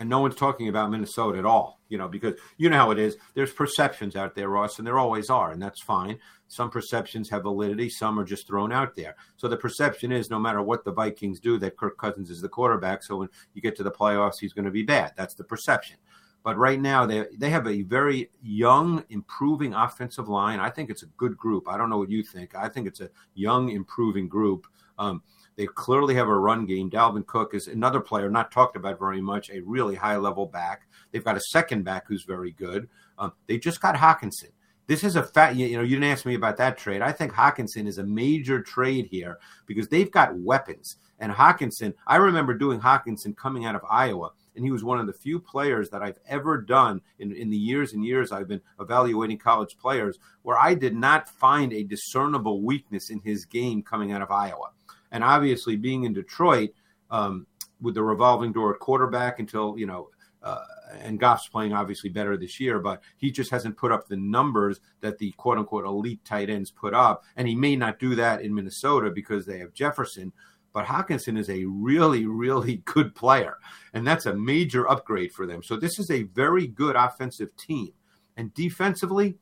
And 0.03 0.11
no 0.11 0.19
one's 0.19 0.35
talking 0.35 0.67
about 0.67 0.91
Minnesota 0.91 1.39
at 1.39 1.47
all, 1.47 1.79
you 1.89 1.97
know, 1.97 2.09
because 2.09 2.35
you 2.57 2.69
know 2.69 2.77
how 2.77 2.91
it 2.91 2.99
is. 2.99 3.17
There's 3.35 3.53
perceptions 3.53 4.17
out 4.17 4.35
there, 4.35 4.49
Ross, 4.49 4.79
and 4.79 4.85
there 4.85 4.99
always 4.99 5.31
are, 5.31 5.53
and 5.53 5.63
that's 5.63 5.81
fine. 5.85 6.19
Some 6.49 6.71
perceptions 6.71 7.31
have 7.31 7.45
validity, 7.45 7.89
some 7.89 8.19
are 8.19 8.25
just 8.25 8.49
thrown 8.49 8.73
out 8.73 8.97
there. 8.97 9.15
So 9.37 9.47
the 9.47 9.57
perception 9.57 10.11
is 10.11 10.29
no 10.29 10.41
matter 10.41 10.61
what 10.61 10.85
the 10.85 10.91
Vikings 10.91 11.39
do, 11.39 11.57
that 11.59 11.77
Kirk 11.77 11.99
Cousins 11.99 12.31
is 12.31 12.41
the 12.41 12.49
quarterback. 12.49 13.05
So 13.05 13.19
when 13.19 13.29
you 13.55 13.63
get 13.63 13.77
to 13.77 13.85
the 13.85 13.93
playoffs, 13.93 14.41
he's 14.41 14.53
going 14.53 14.65
to 14.65 14.73
be 14.73 14.83
bad. 14.83 15.13
That's 15.17 15.37
the 15.37 15.45
perception. 15.45 15.99
But 16.43 16.59
right 16.59 16.81
now, 16.81 17.07
they 17.07 17.27
they 17.39 17.51
have 17.51 17.69
a 17.69 17.83
very 17.83 18.33
young, 18.43 19.05
improving 19.09 19.73
offensive 19.73 20.29
line. 20.29 20.59
I 20.59 20.71
think 20.71 20.91
it's 20.91 21.05
a 21.05 21.13
good 21.17 21.37
group. 21.37 21.69
I 21.69 21.79
don't 21.79 21.91
know 21.91 21.99
what 21.99 22.11
you 22.11 22.25
think. 22.25 22.57
I 22.57 22.69
think 22.69 22.89
it's 22.89 23.01
a 23.01 23.11
young, 23.35 23.69
improving 23.69 24.27
group. 24.27 24.67
Um, 24.99 25.23
they 25.57 25.67
clearly 25.67 26.15
have 26.15 26.29
a 26.29 26.37
run 26.39 26.67
game. 26.67 26.91
Dalvin 26.91 27.27
Cook 27.27 27.55
is 27.55 27.69
another 27.69 28.01
player 28.01 28.31
not 28.31 28.51
talked 28.51 28.77
about 28.77 28.99
very 28.99 29.21
much, 29.21 29.51
a 29.51 29.61
really 29.61 29.95
high 29.95 30.17
level 30.17 30.47
back. 30.47 30.83
They've 31.11 31.25
got 31.25 31.37
a 31.37 31.43
second 31.51 31.85
back 31.85 32.05
who's 32.07 32.25
very 32.25 32.53
good. 32.53 32.89
Um, 33.19 33.33
they 33.47 33.59
just 33.59 33.81
got 33.81 33.95
Hockenson. 33.97 34.53
this 34.87 35.05
is 35.05 35.17
a 35.17 35.23
fat 35.23 35.55
you 35.57 35.77
know 35.77 35.83
you 35.83 35.97
didn't 35.97 36.11
ask 36.11 36.27
me 36.27 36.35
about 36.35 36.57
that 36.57 36.77
trade 36.77 37.03
i 37.03 37.13
think 37.13 37.33
Hockenson 37.33 37.87
is 37.87 37.99
a 37.99 38.05
major 38.05 38.61
trade 38.61 39.07
here 39.07 39.39
because 39.67 39.89
they've 39.89 40.11
got 40.11 40.37
weapons 40.37 40.97
and 41.21 41.33
Hockenson, 41.33 41.95
i 42.07 42.17
remember 42.17 42.55
doing 42.55 42.81
Hockenson 42.81 43.37
coming 43.37 43.65
out 43.65 43.77
of 43.77 43.83
iowa 43.89 44.31
and 44.57 44.65
he 44.65 44.71
was 44.71 44.85
one 44.85 44.99
of 44.99 45.07
the 45.07 45.13
few 45.13 45.39
players 45.39 45.89
that 45.91 46.03
i've 46.03 46.19
ever 46.27 46.61
done 46.61 47.01
in, 47.21 47.35
in 47.35 47.49
the 47.49 47.57
years 47.57 47.93
and 47.93 48.05
years 48.05 48.33
i've 48.33 48.49
been 48.49 48.61
evaluating 48.81 49.39
college 49.39 49.79
players 49.79 50.19
where 50.43 50.59
i 50.59 50.75
did 50.75 50.97
not 50.97 51.29
find 51.29 51.73
a 51.73 51.85
discernible 51.85 52.61
weakness 52.63 53.11
in 53.11 53.21
his 53.21 53.45
game 53.45 53.83
coming 53.83 54.13
out 54.13 54.23
of 54.23 54.31
iowa 54.31 54.71
and 55.13 55.23
obviously 55.23 55.77
being 55.77 56.05
in 56.05 56.13
detroit 56.13 56.71
um, 57.11 57.47
with 57.81 57.95
the 57.95 58.03
revolving 58.03 58.53
door 58.53 58.75
at 58.75 58.81
quarterback 58.81 59.39
until 59.39 59.79
you 59.79 59.87
know 59.87 60.09
uh, 60.43 60.65
and 61.01 61.21
Goff's 61.21 61.49
playing 61.49 61.73
obviously 61.73 62.11
better 62.11 62.37
this 62.37 62.59
year, 62.59 62.79
but 62.79 63.03
he 63.17 63.31
just 63.31 63.51
hasn't 63.51 63.77
put 63.77 63.93
up 63.93 64.09
the 64.09 64.17
numbers 64.17 64.81
that 65.01 65.19
the 65.19 65.31
quote 65.33 65.59
unquote 65.59 65.85
elite 65.85 66.25
tight 66.25 66.51
ends 66.51 66.71
put 66.71 66.95
up. 66.95 67.25
And 67.37 67.47
he 67.49 67.55
may 67.55 67.77
not 67.77 67.99
do 67.99 68.15
that 68.17 68.43
in 68.43 68.55
Minnesota 68.55 69.11
because 69.11 69.47
they 69.47 69.59
have 69.59 69.73
Jefferson. 69.73 70.33
But 70.73 70.87
Hockenson 70.87 71.39
is 71.39 71.51
a 71.51 71.65
really, 71.65 72.27
really 72.27 72.77
good 72.85 73.15
player. 73.15 73.59
And 73.95 74.07
that's 74.07 74.27
a 74.27 74.35
major 74.35 74.89
upgrade 74.91 75.33
for 75.33 75.47
them. 75.47 75.63
So 75.63 75.77
this 75.77 75.99
is 75.99 76.11
a 76.11 76.25
very 76.25 76.67
good 76.67 76.97
offensive 76.97 77.57
team. 77.57 77.93
And 78.37 78.53
defensively, 78.55 79.37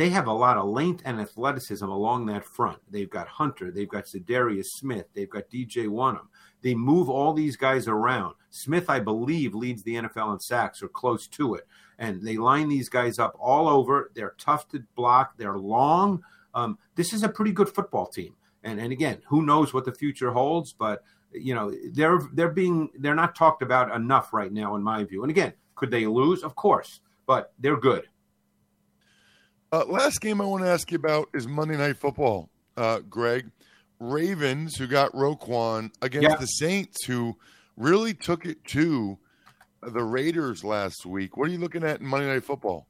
they 0.00 0.08
have 0.08 0.26
a 0.26 0.32
lot 0.32 0.56
of 0.56 0.66
length 0.66 1.02
and 1.04 1.20
athleticism 1.20 1.84
along 1.84 2.24
that 2.24 2.42
front. 2.42 2.78
They've 2.90 3.10
got 3.10 3.28
Hunter, 3.28 3.70
they've 3.70 3.88
got 3.88 4.06
Za'Darius 4.06 4.64
Smith, 4.64 5.04
they've 5.14 5.28
got 5.28 5.50
DJ 5.50 5.88
Wonnum. 5.88 6.28
They 6.62 6.74
move 6.74 7.10
all 7.10 7.34
these 7.34 7.54
guys 7.54 7.86
around. 7.86 8.34
Smith, 8.48 8.88
I 8.88 9.00
believe, 9.00 9.54
leads 9.54 9.82
the 9.82 9.96
NFL 9.96 10.32
in 10.32 10.40
sacks 10.40 10.82
or 10.82 10.88
close 10.88 11.26
to 11.28 11.54
it. 11.54 11.66
And 11.98 12.22
they 12.22 12.38
line 12.38 12.70
these 12.70 12.88
guys 12.88 13.18
up 13.18 13.36
all 13.38 13.68
over. 13.68 14.10
They're 14.14 14.34
tough 14.38 14.68
to 14.68 14.82
block. 14.94 15.36
They're 15.36 15.58
long. 15.58 16.22
Um, 16.54 16.78
this 16.94 17.12
is 17.12 17.22
a 17.22 17.28
pretty 17.28 17.52
good 17.52 17.68
football 17.68 18.06
team. 18.06 18.36
And 18.62 18.80
and 18.80 18.92
again, 18.92 19.20
who 19.28 19.44
knows 19.44 19.74
what 19.74 19.84
the 19.84 19.92
future 19.92 20.30
holds? 20.30 20.72
But 20.72 21.02
you 21.30 21.54
know, 21.54 21.74
they're 21.92 22.20
they're 22.32 22.48
being 22.48 22.88
they're 22.98 23.14
not 23.14 23.34
talked 23.34 23.60
about 23.62 23.94
enough 23.94 24.32
right 24.32 24.52
now, 24.52 24.76
in 24.76 24.82
my 24.82 25.04
view. 25.04 25.22
And 25.22 25.30
again, 25.30 25.52
could 25.74 25.90
they 25.90 26.06
lose? 26.06 26.42
Of 26.42 26.56
course, 26.56 27.00
but 27.26 27.52
they're 27.58 27.78
good. 27.78 28.08
Uh, 29.72 29.84
last 29.86 30.20
game 30.20 30.40
I 30.40 30.44
want 30.44 30.64
to 30.64 30.70
ask 30.70 30.90
you 30.90 30.96
about 30.96 31.28
is 31.32 31.46
Monday 31.46 31.76
Night 31.76 31.96
Football, 31.96 32.50
uh, 32.76 33.00
Greg. 33.08 33.50
Ravens, 34.00 34.76
who 34.76 34.86
got 34.86 35.12
Roquan, 35.12 35.90
against 36.00 36.28
yeah. 36.28 36.36
the 36.36 36.46
Saints, 36.46 37.04
who 37.04 37.36
really 37.76 38.14
took 38.14 38.46
it 38.46 38.64
to 38.64 39.18
the 39.82 40.02
Raiders 40.02 40.64
last 40.64 41.04
week. 41.04 41.36
What 41.36 41.48
are 41.48 41.52
you 41.52 41.58
looking 41.58 41.84
at 41.84 42.00
in 42.00 42.06
Monday 42.06 42.26
Night 42.26 42.44
Football? 42.44 42.86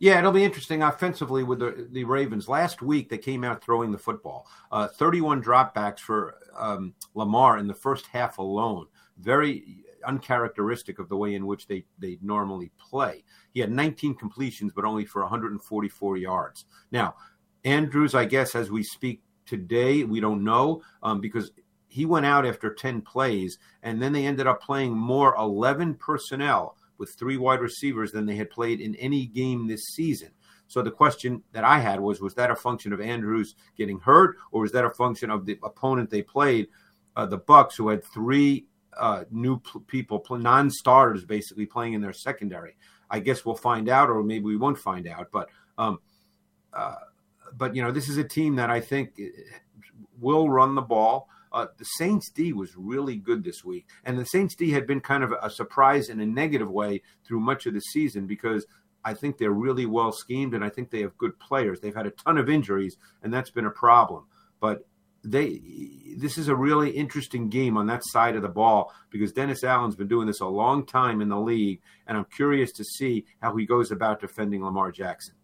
Yeah, 0.00 0.18
it'll 0.18 0.32
be 0.32 0.44
interesting 0.44 0.82
offensively 0.82 1.44
with 1.44 1.60
the, 1.60 1.88
the 1.90 2.04
Ravens. 2.04 2.48
Last 2.48 2.82
week, 2.82 3.08
they 3.08 3.18
came 3.18 3.44
out 3.44 3.62
throwing 3.62 3.90
the 3.90 3.98
football. 3.98 4.46
Uh, 4.70 4.88
31 4.88 5.42
dropbacks 5.42 6.00
for 6.00 6.36
um, 6.56 6.94
Lamar 7.14 7.58
in 7.58 7.68
the 7.68 7.74
first 7.74 8.06
half 8.06 8.38
alone. 8.38 8.86
Very 9.16 9.84
uncharacteristic 10.06 10.98
of 10.98 11.08
the 11.08 11.16
way 11.16 11.34
in 11.34 11.46
which 11.46 11.66
they, 11.66 11.84
they 11.98 12.18
normally 12.22 12.70
play. 12.78 13.24
He 13.52 13.60
had 13.60 13.70
19 13.70 14.14
completions, 14.14 14.72
but 14.74 14.84
only 14.84 15.04
for 15.04 15.22
144 15.22 16.16
yards. 16.16 16.64
Now, 16.90 17.14
Andrews, 17.64 18.14
I 18.14 18.24
guess, 18.24 18.54
as 18.54 18.70
we 18.70 18.82
speak 18.82 19.22
today, 19.46 20.04
we 20.04 20.20
don't 20.20 20.44
know 20.44 20.82
um, 21.02 21.20
because 21.20 21.52
he 21.88 22.04
went 22.04 22.26
out 22.26 22.46
after 22.46 22.72
10 22.72 23.00
plays, 23.00 23.58
and 23.82 24.00
then 24.00 24.12
they 24.12 24.26
ended 24.26 24.46
up 24.46 24.62
playing 24.62 24.92
more 24.92 25.34
11 25.36 25.94
personnel 25.94 26.76
with 26.98 27.14
three 27.14 27.36
wide 27.36 27.60
receivers 27.60 28.12
than 28.12 28.26
they 28.26 28.36
had 28.36 28.50
played 28.50 28.80
in 28.80 28.94
any 28.96 29.26
game 29.26 29.66
this 29.66 29.82
season. 29.94 30.30
So 30.66 30.82
the 30.82 30.90
question 30.90 31.42
that 31.52 31.64
I 31.64 31.78
had 31.78 31.98
was 31.98 32.20
was 32.20 32.34
that 32.34 32.50
a 32.50 32.56
function 32.56 32.92
of 32.92 33.00
Andrews 33.00 33.54
getting 33.76 33.98
hurt 33.98 34.36
or 34.52 34.60
was 34.60 34.72
that 34.72 34.84
a 34.84 34.90
function 34.90 35.30
of 35.30 35.46
the 35.46 35.58
opponent 35.62 36.10
they 36.10 36.22
played 36.22 36.68
uh, 37.16 37.26
the 37.26 37.38
Bucs, 37.38 37.76
who 37.76 37.88
had 37.88 38.04
three 38.04 38.66
uh, 38.98 39.24
new 39.30 39.60
people 39.86 40.24
non-starters 40.30 41.24
basically 41.24 41.66
playing 41.66 41.94
in 41.94 42.00
their 42.00 42.12
secondary. 42.12 42.76
I 43.10 43.20
guess 43.20 43.44
we'll 43.44 43.56
find 43.56 43.88
out 43.88 44.10
or 44.10 44.22
maybe 44.22 44.44
we 44.44 44.56
won't 44.56 44.78
find 44.78 45.08
out 45.08 45.28
but 45.32 45.48
um, 45.78 46.00
uh, 46.72 46.96
but 47.56 47.74
you 47.74 47.82
know 47.82 47.92
this 47.92 48.08
is 48.08 48.16
a 48.18 48.24
team 48.24 48.56
that 48.56 48.70
I 48.70 48.80
think 48.80 49.12
uh, 49.20 49.26
will 50.20 50.50
run 50.50 50.74
the 50.74 50.82
ball. 50.82 51.28
Uh, 51.50 51.66
the 51.78 51.84
Saints 51.84 52.30
D 52.30 52.52
was 52.52 52.76
really 52.76 53.16
good 53.16 53.42
this 53.42 53.64
week, 53.64 53.86
and 54.04 54.18
the 54.18 54.26
Saints 54.26 54.54
D 54.54 54.70
had 54.70 54.86
been 54.86 55.00
kind 55.00 55.24
of 55.24 55.32
a 55.40 55.48
surprise 55.48 56.10
in 56.10 56.20
a 56.20 56.26
negative 56.26 56.70
way 56.70 57.00
through 57.24 57.40
much 57.40 57.64
of 57.64 57.72
the 57.72 57.80
season 57.80 58.26
because 58.26 58.66
I 59.04 59.14
think 59.14 59.38
they're 59.38 59.50
really 59.50 59.86
well 59.86 60.12
schemed, 60.12 60.54
and 60.54 60.62
I 60.62 60.68
think 60.68 60.90
they 60.90 61.00
have 61.00 61.16
good 61.16 61.38
players. 61.38 61.80
They've 61.80 61.94
had 61.94 62.06
a 62.06 62.10
ton 62.10 62.36
of 62.36 62.50
injuries, 62.50 62.96
and 63.22 63.32
that's 63.32 63.50
been 63.50 63.64
a 63.64 63.70
problem. 63.70 64.26
But 64.60 64.86
they, 65.24 65.60
this 66.16 66.38
is 66.38 66.48
a 66.48 66.54
really 66.54 66.90
interesting 66.90 67.48
game 67.48 67.76
on 67.76 67.86
that 67.86 68.02
side 68.04 68.36
of 68.36 68.42
the 68.42 68.48
ball 68.48 68.92
because 69.10 69.32
Dennis 69.32 69.64
Allen's 69.64 69.96
been 69.96 70.08
doing 70.08 70.26
this 70.26 70.40
a 70.40 70.46
long 70.46 70.86
time 70.86 71.20
in 71.20 71.28
the 71.28 71.38
league, 71.38 71.80
and 72.06 72.16
I'm 72.16 72.24
curious 72.24 72.72
to 72.72 72.84
see 72.84 73.24
how 73.40 73.56
he 73.56 73.66
goes 73.66 73.90
about 73.90 74.20
defending 74.20 74.64
Lamar 74.64 74.92
Jackson. 74.92 75.34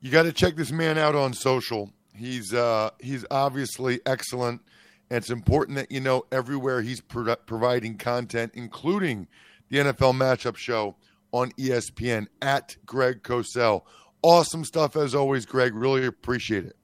You 0.00 0.10
got 0.10 0.24
to 0.24 0.32
check 0.32 0.56
this 0.56 0.70
man 0.70 0.98
out 0.98 1.14
on 1.14 1.32
social. 1.32 1.92
He's 2.14 2.52
uh, 2.54 2.90
he's 3.00 3.24
obviously 3.30 4.00
excellent, 4.06 4.62
and 5.10 5.18
it's 5.18 5.30
important 5.30 5.76
that 5.76 5.90
you 5.90 6.00
know 6.00 6.24
everywhere 6.32 6.82
he's 6.82 7.00
pro- 7.00 7.36
providing 7.36 7.96
content, 7.96 8.52
including 8.54 9.28
the 9.68 9.78
NFL 9.78 10.14
Matchup 10.14 10.56
Show 10.56 10.96
on 11.32 11.52
ESPN 11.52 12.26
at 12.42 12.76
Greg 12.86 13.22
Cosell. 13.22 13.82
Awesome 14.22 14.64
stuff 14.64 14.96
as 14.96 15.14
always, 15.14 15.46
Greg. 15.46 15.74
Really 15.74 16.06
appreciate 16.06 16.64
it. 16.64 16.76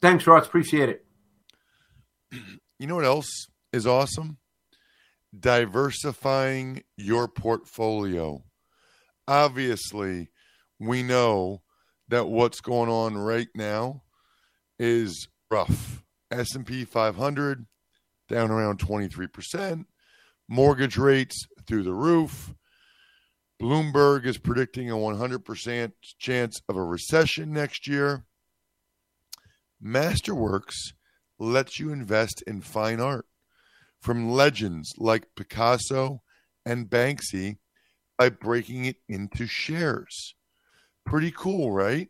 Thanks, 0.00 0.26
Ross. 0.26 0.46
Appreciate 0.46 0.88
it. 0.88 1.04
You 2.30 2.86
know 2.86 2.96
what 2.96 3.04
else 3.04 3.46
is 3.72 3.86
awesome? 3.86 4.38
Diversifying 5.38 6.82
your 6.96 7.28
portfolio. 7.28 8.42
Obviously, 9.26 10.30
we 10.78 11.02
know 11.02 11.62
that 12.08 12.28
what's 12.28 12.60
going 12.60 12.88
on 12.88 13.16
right 13.18 13.48
now 13.54 14.02
is 14.78 15.28
rough. 15.50 16.02
S&P 16.30 16.84
500 16.84 17.66
down 18.28 18.50
around 18.50 18.78
23%, 18.78 19.84
mortgage 20.48 20.98
rates 20.98 21.46
through 21.66 21.82
the 21.82 21.94
roof, 21.94 22.54
Bloomberg 23.60 24.24
is 24.24 24.38
predicting 24.38 24.90
a 24.90 24.94
100% 24.94 25.92
chance 26.18 26.60
of 26.68 26.76
a 26.76 26.82
recession 26.82 27.52
next 27.52 27.88
year. 27.88 28.24
Masterworks 29.84 30.92
lets 31.38 31.78
you 31.78 31.92
invest 31.92 32.42
in 32.46 32.60
fine 32.60 33.00
art 33.00 33.26
from 34.00 34.30
legends 34.30 34.92
like 34.98 35.34
Picasso 35.36 36.22
and 36.64 36.88
Banksy 36.88 37.58
by 38.16 38.28
breaking 38.28 38.84
it 38.84 38.96
into 39.08 39.46
shares. 39.46 40.34
Pretty 41.04 41.30
cool, 41.30 41.72
right? 41.72 42.08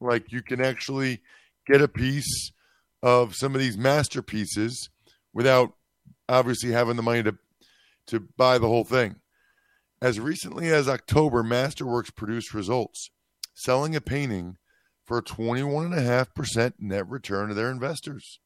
Like 0.00 0.32
you 0.32 0.42
can 0.42 0.60
actually 0.60 1.22
get 1.66 1.80
a 1.80 1.88
piece 1.88 2.52
of 3.02 3.34
some 3.34 3.54
of 3.54 3.60
these 3.60 3.78
masterpieces 3.78 4.90
without 5.32 5.72
obviously 6.28 6.72
having 6.72 6.96
the 6.96 7.02
money 7.02 7.22
to 7.22 7.36
to 8.08 8.20
buy 8.20 8.58
the 8.58 8.68
whole 8.68 8.84
thing. 8.84 9.16
As 10.00 10.20
recently 10.20 10.68
as 10.68 10.88
October, 10.88 11.42
Masterworks 11.42 12.14
produced 12.14 12.54
results, 12.54 13.10
selling 13.54 13.96
a 13.96 14.00
painting 14.00 14.58
for 15.04 15.18
a 15.18 15.22
21.5% 15.22 16.72
net 16.78 17.08
return 17.08 17.48
to 17.48 17.54
their 17.54 17.70
investors. 17.70 18.38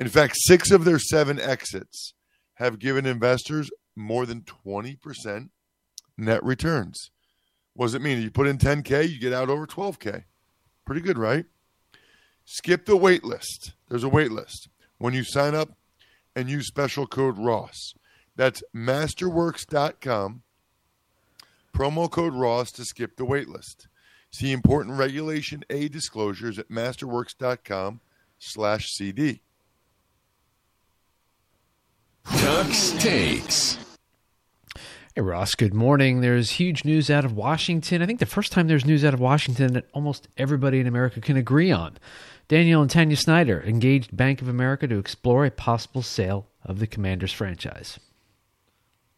In 0.00 0.08
fact, 0.08 0.34
six 0.38 0.70
of 0.70 0.84
their 0.84 0.98
seven 0.98 1.38
exits 1.38 2.14
have 2.54 2.78
given 2.78 3.06
investors 3.06 3.70
more 3.94 4.26
than 4.26 4.40
20% 4.40 5.50
net 6.16 6.42
returns. 6.42 7.10
What 7.74 7.86
does 7.86 7.94
it 7.94 8.02
mean? 8.02 8.20
You 8.20 8.30
put 8.30 8.48
in 8.48 8.58
10K, 8.58 9.08
you 9.08 9.20
get 9.20 9.32
out 9.32 9.50
over 9.50 9.66
12K. 9.66 10.24
Pretty 10.86 11.02
good, 11.02 11.18
right? 11.18 11.44
Skip 12.44 12.86
the 12.86 12.96
wait 12.96 13.24
list. 13.24 13.74
There's 13.88 14.02
a 14.02 14.08
wait 14.08 14.32
list. 14.32 14.68
When 14.98 15.14
you 15.14 15.22
sign 15.22 15.54
up 15.54 15.76
and 16.34 16.48
use 16.48 16.66
special 16.66 17.06
code 17.06 17.38
ROSS, 17.38 17.94
that's 18.34 18.62
masterworks.com 18.74 20.42
Promo 21.74 22.10
code 22.10 22.34
ROSS 22.34 22.72
to 22.72 22.84
skip 22.84 23.16
the 23.16 23.24
waitlist. 23.24 23.86
See 24.32 24.52
important 24.52 24.98
Regulation 24.98 25.64
A 25.70 25.88
disclosures 25.88 26.58
at 26.58 26.68
masterworks.com 26.68 28.00
slash 28.38 28.86
CD. 28.88 29.42
Tux 32.60 33.00
takes. 33.00 33.78
Hey, 35.14 35.22
Ross, 35.22 35.54
good 35.54 35.72
morning. 35.72 36.20
There's 36.20 36.50
huge 36.50 36.84
news 36.84 37.08
out 37.08 37.24
of 37.24 37.32
Washington. 37.32 38.02
I 38.02 38.06
think 38.06 38.18
the 38.20 38.26
first 38.26 38.52
time 38.52 38.68
there's 38.68 38.84
news 38.84 39.02
out 39.02 39.14
of 39.14 39.20
Washington 39.20 39.72
that 39.72 39.88
almost 39.94 40.28
everybody 40.36 40.78
in 40.78 40.86
America 40.86 41.22
can 41.22 41.38
agree 41.38 41.72
on. 41.72 41.96
Daniel 42.48 42.82
and 42.82 42.90
Tanya 42.90 43.16
Snyder 43.16 43.62
engaged 43.62 44.14
Bank 44.14 44.42
of 44.42 44.48
America 44.48 44.86
to 44.86 44.98
explore 44.98 45.46
a 45.46 45.50
possible 45.50 46.02
sale 46.02 46.48
of 46.62 46.80
the 46.80 46.86
Commanders 46.86 47.32
franchise. 47.32 47.98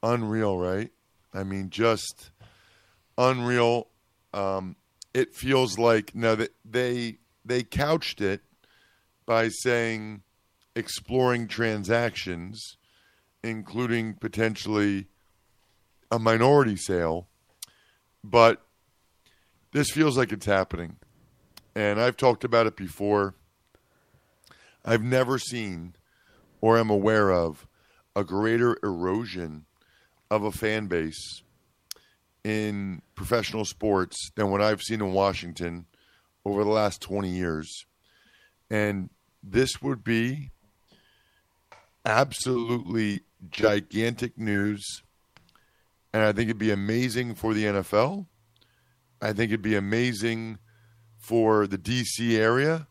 Unreal, 0.05 0.57
right? 0.57 0.93
I 1.35 1.43
mean, 1.43 1.69
just 1.69 2.31
unreal. 3.19 3.89
Um, 4.33 4.77
it 5.13 5.35
feels 5.35 5.81
like 5.81 6.15
now 6.15 6.37
that 6.37 6.55
they 6.65 7.17
they 7.45 7.65
couched 7.65 8.21
it 8.21 8.43
by 9.27 9.49
saying 9.49 10.23
exploring 10.77 11.49
transactions, 11.49 12.77
including 13.43 14.15
potentially 14.15 15.07
a 16.11 16.19
minority 16.19 16.77
sale, 16.77 17.29
but 18.23 18.63
this 19.73 19.91
feels 19.91 20.17
like 20.17 20.33
it's 20.33 20.47
happening. 20.47 20.97
And 21.75 22.01
I've 22.01 22.17
talked 22.17 22.45
about 22.45 22.67
it 22.67 22.77
before. 22.77 23.35
I've 24.85 25.03
never 25.03 25.39
seen 25.39 25.95
or 26.61 26.79
am 26.79 26.91
aware 26.91 27.33
of 27.33 27.67
a 28.15 28.25
greater 28.25 28.77
erosion 28.83 29.65
of 30.31 30.45
a 30.45 30.53
fan 30.53 30.87
base 30.87 31.43
in 32.45 33.01
professional 33.15 33.65
sports 33.65 34.31
than 34.35 34.51
what 34.51 34.61
I've 34.61 34.83
seen 34.83 35.01
in 35.01 35.13
Washington 35.13 35.87
over 36.45 36.65
the 36.65 36.71
last 36.71 37.01
20 37.01 37.29
years. 37.29 37.87
And 38.71 39.11
this 39.43 39.81
would 39.81 40.03
be 40.03 40.51
absolutely 42.05 43.21
gigantic 43.51 44.39
news. 44.39 45.03
And 46.13 46.23
I 46.23 46.33
think 46.33 46.49
it'd 46.49 46.59
be 46.59 46.71
amazing 46.71 47.35
for 47.35 47.55
the 47.55 47.65
NFL. 47.65 48.27
I 49.21 49.33
think 49.33 49.51
it'd 49.51 49.63
be 49.63 49.77
amazing 49.77 50.59
for 51.19 51.67
the 51.67 51.79
DC 51.79 52.37
area. 52.37 52.87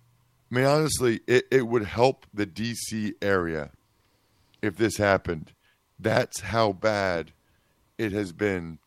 I 0.52 0.56
mean, 0.56 0.65
honestly, 0.65 1.21
it, 1.28 1.45
it 1.52 1.67
would 1.67 1.86
help 1.86 2.26
the 2.34 2.47
DC 2.47 3.13
area 3.21 3.71
if 4.62 4.78
this 4.78 4.97
happened. 4.97 5.54
That's 6.00 6.41
how 6.41 6.71
bad 6.71 7.34
it 7.97 8.12
has 8.12 8.32
been 8.32 8.80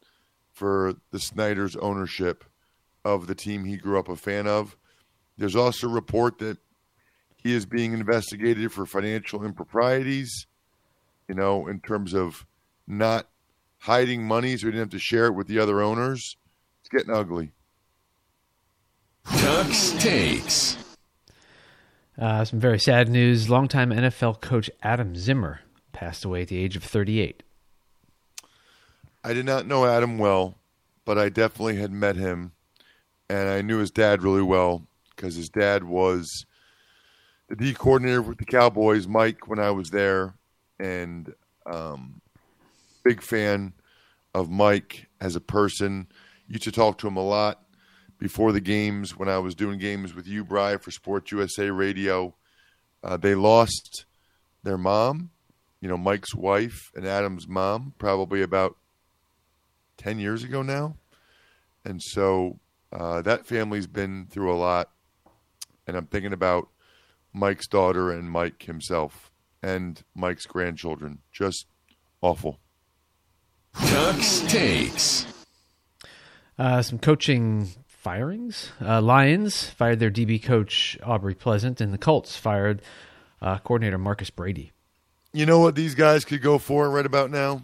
for 0.52 0.96
the 1.10 1.20
Snyder's 1.20 1.76
ownership 1.76 2.44
of 3.04 3.26
the 3.26 3.34
team 3.34 3.64
he 3.64 3.76
grew 3.76 3.98
up 3.98 4.08
a 4.08 4.16
fan 4.16 4.46
of. 4.46 4.76
There's 5.36 5.56
also 5.56 5.88
a 5.88 5.92
report 5.92 6.38
that 6.38 6.58
he 7.44 7.54
is 7.54 7.66
being 7.66 7.92
investigated 7.92 8.72
for 8.72 8.86
financial 8.86 9.44
improprieties, 9.44 10.46
you 11.28 11.34
know, 11.34 11.68
in 11.68 11.78
terms 11.78 12.14
of 12.14 12.46
not 12.88 13.28
hiding 13.80 14.26
money 14.26 14.56
so 14.56 14.66
he 14.66 14.72
didn't 14.72 14.80
have 14.80 14.90
to 14.90 14.98
share 14.98 15.26
it 15.26 15.34
with 15.34 15.46
the 15.46 15.58
other 15.58 15.82
owners. 15.82 16.36
It's 16.80 16.88
getting 16.88 17.14
ugly. 17.14 17.52
Tux 19.26 20.00
takes. 20.00 20.78
Uh, 22.18 22.44
some 22.44 22.60
very 22.60 22.78
sad 22.78 23.08
news. 23.10 23.50
Longtime 23.50 23.90
NFL 23.90 24.40
coach 24.40 24.70
Adam 24.82 25.14
Zimmer 25.14 25.60
passed 25.92 26.24
away 26.24 26.42
at 26.42 26.48
the 26.48 26.58
age 26.58 26.76
of 26.76 26.84
38. 26.84 27.42
I 29.22 29.32
did 29.32 29.44
not 29.44 29.66
know 29.66 29.84
Adam 29.86 30.16
well, 30.18 30.56
but 31.04 31.18
I 31.18 31.28
definitely 31.28 31.76
had 31.76 31.92
met 31.92 32.16
him, 32.16 32.52
and 33.28 33.48
I 33.48 33.62
knew 33.62 33.78
his 33.78 33.90
dad 33.90 34.22
really 34.22 34.42
well 34.42 34.86
because 35.14 35.34
his 35.34 35.48
dad 35.48 35.84
was 35.84 36.46
the 37.56 37.66
D 37.66 37.74
coordinator 37.74 38.20
with 38.20 38.38
the 38.38 38.44
Cowboys, 38.44 39.06
Mike, 39.06 39.46
when 39.46 39.60
I 39.60 39.70
was 39.70 39.90
there, 39.90 40.34
and 40.80 41.32
um, 41.66 42.20
big 43.04 43.22
fan 43.22 43.72
of 44.34 44.50
Mike 44.50 45.06
as 45.20 45.36
a 45.36 45.40
person. 45.40 46.08
Used 46.48 46.64
to 46.64 46.72
talk 46.72 46.98
to 46.98 47.06
him 47.06 47.16
a 47.16 47.22
lot 47.22 47.62
before 48.18 48.50
the 48.50 48.60
games 48.60 49.16
when 49.16 49.28
I 49.28 49.38
was 49.38 49.54
doing 49.54 49.78
games 49.78 50.14
with 50.14 50.26
you, 50.26 50.44
Bry, 50.44 50.76
for 50.78 50.90
Sports 50.90 51.30
USA 51.30 51.70
Radio. 51.70 52.34
Uh, 53.04 53.16
they 53.16 53.36
lost 53.36 54.04
their 54.64 54.78
mom, 54.78 55.30
you 55.80 55.88
know, 55.88 55.96
Mike's 55.96 56.34
wife 56.34 56.90
and 56.96 57.06
Adam's 57.06 57.46
mom, 57.46 57.94
probably 57.98 58.42
about 58.42 58.76
10 59.98 60.18
years 60.18 60.42
ago 60.42 60.62
now. 60.62 60.96
And 61.84 62.02
so 62.02 62.58
uh, 62.92 63.22
that 63.22 63.46
family's 63.46 63.86
been 63.86 64.26
through 64.28 64.52
a 64.52 64.58
lot. 64.58 64.90
And 65.86 65.96
I'm 65.96 66.06
thinking 66.06 66.32
about 66.32 66.68
Mike's 67.34 67.66
daughter 67.66 68.10
and 68.12 68.30
Mike 68.30 68.62
himself 68.62 69.32
and 69.62 70.02
Mike's 70.14 70.46
grandchildren. 70.46 71.18
Just 71.32 71.66
awful. 72.22 72.60
Tux 73.74 74.48
takes. 74.48 75.26
Uh, 76.56 76.80
some 76.80 76.98
coaching 77.00 77.68
firings. 77.86 78.70
Uh, 78.80 79.00
Lions 79.00 79.68
fired 79.68 79.98
their 79.98 80.10
DB 80.10 80.40
coach 80.40 80.96
Aubrey 81.02 81.34
Pleasant, 81.34 81.80
and 81.80 81.92
the 81.92 81.98
Colts 81.98 82.36
fired 82.36 82.80
uh, 83.42 83.58
coordinator 83.58 83.98
Marcus 83.98 84.30
Brady. 84.30 84.70
You 85.32 85.46
know 85.46 85.58
what 85.58 85.74
these 85.74 85.96
guys 85.96 86.24
could 86.24 86.40
go 86.42 86.58
for 86.58 86.88
right 86.88 87.06
about 87.06 87.30
now? 87.32 87.62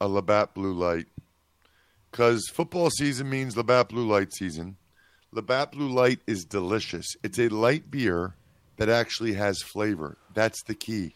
A 0.00 0.08
Labatt 0.08 0.52
Blue 0.52 0.74
Light. 0.74 1.06
Because 2.10 2.46
football 2.52 2.90
season 2.90 3.30
means 3.30 3.56
Labatt 3.56 3.88
Blue 3.88 4.06
Light 4.06 4.34
season. 4.34 4.76
Labatt 5.32 5.72
Blue 5.72 5.88
Light 5.88 6.20
is 6.26 6.44
delicious. 6.44 7.14
It's 7.22 7.38
a 7.38 7.48
light 7.48 7.90
beer 7.90 8.34
that 8.78 8.88
actually 8.88 9.34
has 9.34 9.62
flavor. 9.62 10.18
That's 10.34 10.62
the 10.64 10.74
key. 10.74 11.14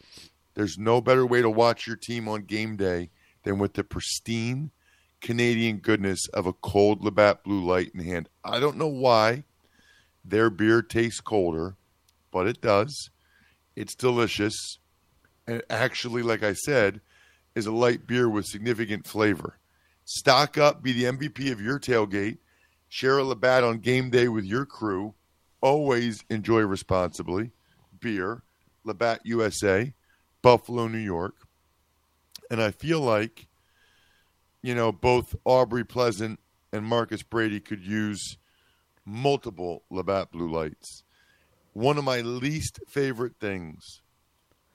There's 0.55 0.79
no 0.79 1.01
better 1.01 1.27
way 1.27 1.43
to 1.43 1.51
watch 1.51 1.87
your 1.87 1.97
team 1.97 2.29
on 2.29 2.43
game 2.43 2.77
day 2.77 3.11
than 3.43 3.59
with 3.59 3.75
the 3.75 3.83
pristine 3.83 4.71
Canadian 5.21 5.79
goodness 5.79 6.29
of 6.29 6.47
a 6.47 6.53
cold 6.53 7.03
Labatt 7.03 7.43
Blue 7.43 7.65
Light 7.65 7.91
in 7.93 8.05
hand. 8.05 8.29
I 8.45 8.61
don't 8.61 8.77
know 8.77 8.87
why 8.87 9.45
their 10.25 10.49
beer 10.49 10.81
tastes 10.81 11.21
colder, 11.21 11.75
but 12.31 12.47
it 12.47 12.61
does. 12.61 13.11
It's 13.75 13.97
delicious. 13.97 14.79
And 15.47 15.63
actually, 15.69 16.23
like 16.23 16.45
I 16.45 16.53
said, 16.53 17.01
is 17.57 17.67
a 17.67 17.73
light 17.73 18.07
beer 18.07 18.29
with 18.29 18.47
significant 18.47 19.07
flavor. 19.09 19.59
Stock 20.05 20.57
up, 20.57 20.83
be 20.83 20.93
the 20.93 21.05
MVP 21.05 21.51
of 21.51 21.61
your 21.61 21.81
tailgate, 21.81 22.39
share 22.95 23.19
a 23.19 23.25
Labatt 23.25 23.65
on 23.65 23.79
game 23.79 24.09
day 24.09 24.29
with 24.29 24.45
your 24.45 24.65
crew. 24.65 25.15
Always 25.61 26.23
enjoy 26.31 26.61
responsibly. 26.61 27.51
Beer, 27.99 28.45
Labatt 28.85 29.19
USA, 29.25 29.93
Buffalo, 30.43 30.87
New 30.87 30.99
York. 30.99 31.35
And 32.53 32.63
I 32.63 32.71
feel 32.71 33.01
like, 33.01 33.49
you 34.63 34.77
know, 34.77 34.93
both 34.93 35.35
Aubrey 35.45 35.83
Pleasant 35.83 36.39
and 36.73 36.87
Marcus 36.87 37.25
Brady 37.25 37.59
could 37.59 37.85
use 37.85 38.39
multiple 39.05 39.83
Labatt 39.91 40.31
Blue 40.31 40.49
Lights. 40.49 41.03
One 41.73 41.99
of 41.99 42.05
my 42.05 42.21
least 42.21 42.79
favorite 42.87 43.41
things 43.41 44.03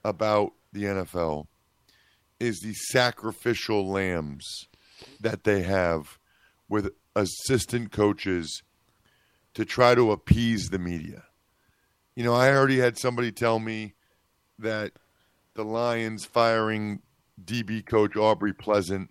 about 0.04 0.52
the 0.74 0.84
NFL 0.84 1.48
is 2.38 2.60
the 2.60 2.74
sacrificial 2.74 3.90
lambs 3.90 4.68
that 5.22 5.46
they 5.46 5.62
have 5.62 6.20
with 6.68 6.92
assistant 7.16 7.92
coaches 7.92 8.64
to 9.54 9.66
try 9.66 9.96
to 9.96 10.12
appease 10.12 10.70
the 10.70 10.80
media. 10.80 11.24
You 12.16 12.24
know, 12.24 12.34
I 12.34 12.52
already 12.52 12.80
had 12.80 12.98
somebody 12.98 13.32
tell 13.32 13.60
me 13.60 13.94
that 14.58 14.92
the 15.54 15.64
Lions 15.64 16.26
firing 16.26 17.02
DB 17.44 17.86
coach 17.86 18.16
Aubrey 18.16 18.54
Pleasant 18.54 19.10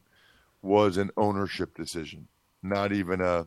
was 0.62 0.96
an 0.96 1.10
ownership 1.16 1.74
decision, 1.74 2.28
not 2.62 2.92
even 2.92 3.20
a 3.20 3.46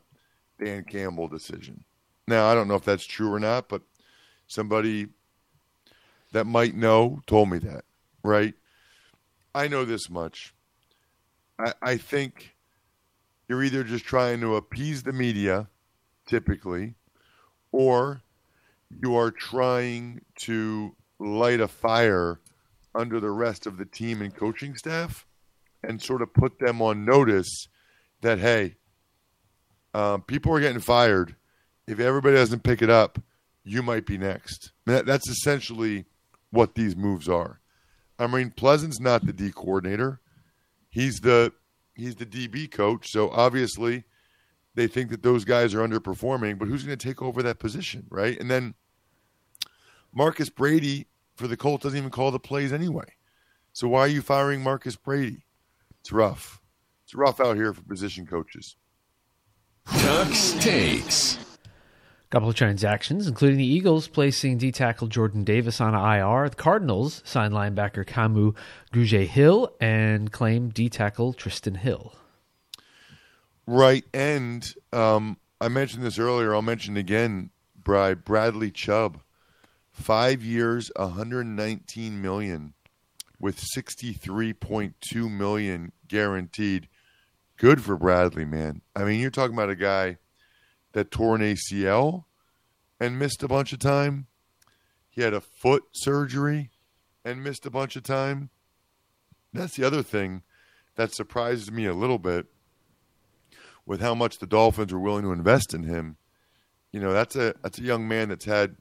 Dan 0.60 0.84
Campbell 0.84 1.28
decision. 1.28 1.84
Now, 2.28 2.48
I 2.48 2.56
don't 2.56 2.68
know 2.68 2.76
if 2.76 2.86
that's 2.86 3.06
true 3.06 3.32
or 3.34 3.40
not, 3.40 3.70
but 3.70 3.82
somebody 4.48 5.08
that 6.32 6.46
might 6.46 6.76
know 6.76 7.22
told 7.28 7.50
me 7.50 7.58
that, 7.60 7.84
right? 8.24 8.54
I 9.54 9.68
know 9.68 9.86
this 9.86 10.10
much. 10.10 10.54
I, 11.60 11.74
I 11.82 11.98
think 11.98 12.56
you're 13.52 13.66
either 13.66 13.84
just 13.84 14.06
trying 14.06 14.40
to 14.40 14.56
appease 14.56 15.04
the 15.04 15.12
media, 15.12 15.68
typically, 16.26 16.96
or 17.74 18.22
you 19.04 19.14
are 19.14 19.30
trying 19.30 20.22
to 20.40 20.96
light 21.20 21.60
a 21.60 21.68
fire 21.68 22.40
under 22.96 23.20
the 23.20 23.30
rest 23.30 23.68
of 23.68 23.78
the 23.78 23.84
team 23.84 24.22
and 24.22 24.34
coaching 24.34 24.74
staff 24.78 25.28
and 25.84 26.02
sort 26.02 26.22
of 26.22 26.34
put 26.34 26.60
them 26.60 26.82
on 26.82 27.04
notice 27.04 27.68
that, 28.22 28.40
hey, 28.40 28.76
um, 29.94 30.22
people 30.22 30.56
are 30.56 30.62
getting 30.62 30.80
fired. 30.80 31.36
If 31.88 32.00
everybody 32.00 32.38
doesn't 32.38 32.64
pick 32.64 32.82
it 32.82 32.90
up, 32.90 33.20
you 33.66 33.84
might 33.84 34.06
be 34.06 34.18
next. 34.18 34.72
That, 34.86 35.06
that's 35.06 35.28
essentially 35.28 36.06
what 36.52 36.76
these 36.76 36.96
moves 36.96 37.28
are. 37.28 37.60
I 38.18 38.28
mean, 38.28 38.52
Pleasant's 38.52 39.02
not 39.02 39.26
the 39.26 39.34
D 39.34 39.52
coordinator. 39.52 40.22
He's 40.90 41.20
the 41.20 41.52
he's 41.96 42.16
the 42.16 42.26
DB 42.26 42.70
coach. 42.70 43.12
So 43.12 43.30
obviously, 43.30 44.04
they 44.76 44.88
think 44.88 45.10
that 45.10 45.24
those 45.24 45.46
guys 45.46 45.74
are 45.74 45.88
underperforming. 45.88 46.58
But 46.58 46.68
who's 46.68 46.84
going 46.84 46.98
to 46.98 47.08
take 47.08 47.22
over 47.22 47.44
that 47.44 47.60
position, 47.60 48.06
right? 48.10 48.40
And 48.40 48.50
then 48.50 48.74
Marcus 50.14 50.50
Brady 50.50 51.08
for 51.36 51.48
the 51.48 51.58
Colts 51.58 51.84
doesn't 51.84 51.98
even 51.98 52.10
call 52.10 52.32
the 52.32 52.40
plays 52.40 52.74
anyway. 52.74 53.16
So 53.74 53.88
why 53.88 54.02
are 54.02 54.08
you 54.08 54.22
firing 54.22 54.62
Marcus 54.62 54.96
Brady? 54.96 55.46
It's 56.02 56.12
rough. 56.12 56.62
It's 57.04 57.16
rough 57.16 57.40
out 57.40 57.56
here 57.56 57.74
for 57.74 57.84
position 57.84 58.26
coaches. 58.26 58.76
Tux 59.88 60.60
takes. 60.62 61.51
Couple 62.32 62.48
of 62.48 62.56
transactions, 62.56 63.28
including 63.28 63.58
the 63.58 63.66
Eagles 63.66 64.08
placing 64.08 64.58
D 64.58 64.72
tackle 64.72 65.08
Jordan 65.08 65.44
Davis 65.44 65.82
on 65.82 65.94
IR. 65.94 66.48
The 66.48 66.56
Cardinals 66.56 67.22
signed 67.26 67.54
linebacker 67.54 68.06
Kamu 68.06 68.56
Grugier 68.94 69.28
Hill 69.28 69.76
and 69.82 70.32
claimed 70.32 70.74
D 70.74 70.88
tackle 70.88 71.34
Trysten 71.34 71.76
Hill. 71.76 72.16
Right. 73.68 74.06
And 74.14 74.74
um, 74.94 75.38
I 75.60 75.68
mentioned 75.68 76.04
this 76.04 76.18
earlier. 76.18 76.56
I'll 76.56 76.62
mention 76.62 76.96
again. 76.96 77.50
Bry 77.76 78.14
Bradley 78.14 78.72
Chubb, 78.72 79.22
five 79.92 80.42
years, 80.42 80.90
119 80.96 82.22
million, 82.22 82.74
with 83.40 83.62
63.2 83.76 85.30
million 85.30 85.92
guaranteed. 86.08 86.88
Good 87.58 87.82
for 87.84 87.98
Bradley, 87.98 88.46
man. 88.46 88.82
I 88.96 89.04
mean, 89.04 89.20
you're 89.20 89.32
talking 89.32 89.56
about 89.56 89.70
a 89.70 89.76
guy 89.76 90.18
that 90.94 91.12
tore 91.12 91.36
an 91.36 91.42
ACL 91.42 92.26
and 93.00 93.18
missed 93.18 93.44
a 93.44 93.48
bunch 93.48 93.74
of 93.74 93.80
time. 93.80 94.28
He 95.10 95.22
had 95.22 95.34
a 95.34 95.42
foot 95.42 95.84
surgery 95.92 96.72
and 97.26 97.44
missed 97.44 97.66
a 97.66 97.72
bunch 97.72 97.96
of 97.96 98.04
time. 98.04 98.50
That's 99.54 99.76
the 99.76 99.84
other 99.84 100.04
thing 100.04 100.44
that 100.96 101.14
surprises 101.14 101.72
me 101.72 101.86
a 101.86 101.94
little 101.94 102.20
bit 102.20 102.46
with 103.86 104.02
how 104.02 104.16
much 104.16 104.40
the 104.40 104.48
Dolphins 104.48 104.94
were 104.94 105.00
willing 105.00 105.24
to 105.24 105.32
invest 105.32 105.74
in 105.74 105.84
him. 105.84 106.18
You 106.92 107.00
know, 107.00 107.14
that's 107.14 107.36
a 107.36 107.56
that's 107.62 107.80
a 107.80 107.84
young 107.84 108.08
man 108.08 108.30
that's 108.30 108.46
had 108.46 108.76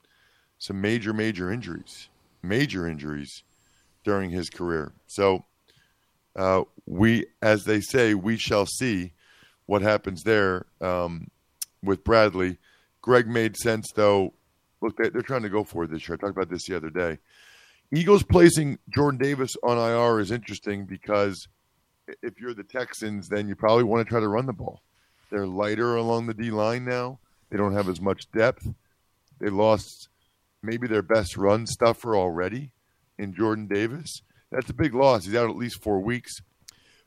some 0.59 0.81
major 0.81 1.12
major 1.12 1.51
injuries, 1.51 2.09
major 2.42 2.87
injuries 2.87 3.42
during 4.05 4.31
his 4.31 4.51
career. 4.51 4.92
So 5.07 5.44
uh, 6.37 6.62
we, 6.87 7.27
as 7.42 7.64
they 7.64 7.81
say, 7.81 8.14
we 8.14 8.37
shall 8.37 8.66
see 8.66 9.12
what 9.66 9.83
happens 9.83 10.23
there 10.23 10.66
um, 10.81 11.29
with 11.83 12.05
Bradley. 12.05 12.59
Greg 13.03 13.27
made 13.27 13.57
sense 13.57 13.87
though. 13.95 14.35
Look, 14.81 14.97
they, 14.97 15.09
they're 15.11 15.23
trying 15.23 15.43
to 15.43 15.49
go 15.49 15.64
for 15.64 15.85
it 15.85 15.90
this 15.90 16.09
year. 16.09 16.16
I 16.16 16.21
talked 16.21 16.37
about 16.37 16.51
this 16.51 16.66
the 16.66 16.77
other 16.77 16.90
day. 16.90 17.19
Eagles 17.93 18.23
placing 18.23 18.79
Jordan 18.88 19.19
Davis 19.19 19.53
on 19.62 19.77
IR 19.77 20.21
is 20.21 20.31
interesting 20.31 20.87
because 20.87 21.49
if 22.23 22.40
you're 22.40 22.55
the 22.55 22.62
Texans, 22.62 23.29
then 23.29 23.49
you 23.49 23.57
probably 23.57 23.85
want 23.85 24.07
to 24.07 24.09
try 24.09 24.21
to 24.21 24.29
run 24.29 24.47
the 24.47 24.53
ball. 24.53 24.83
They're 25.31 25.47
lighter 25.47 25.97
along 25.97 26.27
the 26.27 26.35
D 26.35 26.51
line 26.51 26.85
now. 26.85 27.19
They 27.51 27.57
don't 27.57 27.75
have 27.75 27.88
as 27.88 28.01
much 28.01 28.31
depth. 28.31 28.66
They 29.40 29.49
lost 29.49 30.09
maybe 30.62 30.87
their 30.87 31.03
best 31.03 31.37
run 31.37 31.66
stuffer 31.66 32.16
already 32.16 32.71
in 33.19 33.35
Jordan 33.35 33.66
Davis. 33.66 34.23
That's 34.51 34.71
a 34.71 34.75
big 34.75 34.95
loss. 34.95 35.25
He's 35.25 35.35
out 35.35 35.51
at 35.51 35.57
least 35.57 35.83
four 35.83 36.01
weeks. 36.01 36.33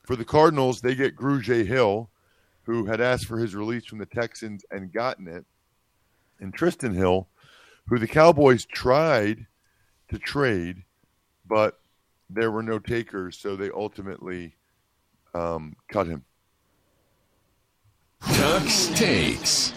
For 0.02 0.16
the 0.16 0.24
Cardinals, 0.24 0.80
they 0.80 0.94
get 0.94 1.16
Grugier 1.16 1.66
Hill, 1.66 2.10
who 2.64 2.86
had 2.86 3.00
asked 3.00 3.26
for 3.26 3.38
his 3.38 3.54
release 3.54 3.84
from 3.84 3.98
the 3.98 4.06
Texans 4.06 4.64
and 4.70 4.92
gotten 4.92 5.28
it, 5.28 5.44
and 6.40 6.56
Trysten 6.56 6.94
Hill, 6.94 7.28
who 7.88 7.98
the 7.98 8.08
Cowboys 8.08 8.64
tried 8.64 9.46
to 10.08 10.18
trade, 10.18 10.82
but 11.46 11.80
there 12.30 12.50
were 12.50 12.62
no 12.62 12.78
takers, 12.78 13.38
so 13.38 13.56
they 13.56 13.70
ultimately 13.70 14.54
um, 15.34 15.76
cut 15.88 16.06
him. 16.06 16.24
Tux 18.22 18.94
takes. 18.96 19.72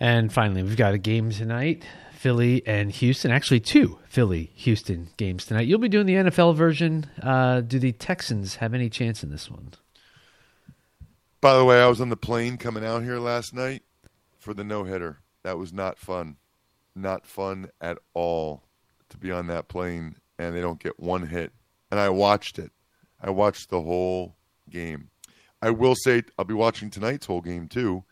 And 0.00 0.32
finally, 0.32 0.62
we've 0.62 0.76
got 0.76 0.94
a 0.94 0.98
game 0.98 1.30
tonight. 1.30 1.84
Philly 2.12 2.66
and 2.66 2.90
Houston. 2.90 3.30
Actually, 3.30 3.60
two 3.60 3.98
Philly 4.06 4.50
Houston 4.56 5.08
games 5.16 5.46
tonight. 5.46 5.68
You'll 5.68 5.78
be 5.78 5.88
doing 5.88 6.06
the 6.06 6.14
NFL 6.14 6.56
version. 6.56 7.06
Uh, 7.22 7.60
do 7.60 7.78
the 7.78 7.92
Texans 7.92 8.56
have 8.56 8.74
any 8.74 8.90
chance 8.90 9.22
in 9.22 9.30
this 9.30 9.48
one? 9.48 9.70
By 11.40 11.56
the 11.56 11.64
way, 11.64 11.80
I 11.80 11.86
was 11.86 12.00
on 12.00 12.08
the 12.08 12.16
plane 12.16 12.56
coming 12.56 12.84
out 12.84 13.04
here 13.04 13.20
last 13.20 13.54
night 13.54 13.84
for 14.38 14.54
the 14.54 14.64
no 14.64 14.82
hitter. 14.82 15.20
That 15.44 15.56
was 15.56 15.72
not 15.72 15.96
fun. 15.96 16.36
Not 16.96 17.26
fun 17.26 17.70
at 17.80 17.98
all 18.12 18.64
to 19.10 19.16
be 19.16 19.30
on 19.30 19.46
that 19.46 19.68
plane 19.68 20.16
and 20.38 20.54
they 20.54 20.60
don't 20.60 20.82
get 20.82 20.98
one 20.98 21.28
hit. 21.28 21.52
And 21.92 22.00
I 22.00 22.08
watched 22.08 22.58
it. 22.58 22.72
I 23.22 23.30
watched 23.30 23.70
the 23.70 23.80
whole 23.80 24.34
game. 24.68 25.10
I 25.62 25.70
will 25.70 25.94
say 25.94 26.24
I'll 26.36 26.44
be 26.44 26.54
watching 26.54 26.90
tonight's 26.90 27.26
whole 27.26 27.40
game 27.40 27.68
too. 27.68 28.02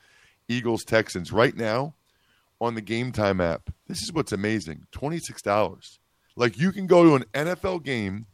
Eagles 0.49 0.85
Texans 0.85 1.33
right 1.33 1.57
now 1.57 1.95
on 2.61 2.77
the 2.77 2.81
Game 2.81 3.11
Time 3.11 3.41
app. 3.41 3.71
This 3.89 4.03
is 4.03 4.13
what's 4.13 4.33
amazing. 4.33 4.87
$26. 4.93 5.99
Like 6.37 6.59
you 6.59 6.71
can 6.71 6.87
go 6.87 7.03
to 7.03 7.17
an 7.17 7.25
NFL 7.35 7.83
game 7.83 8.27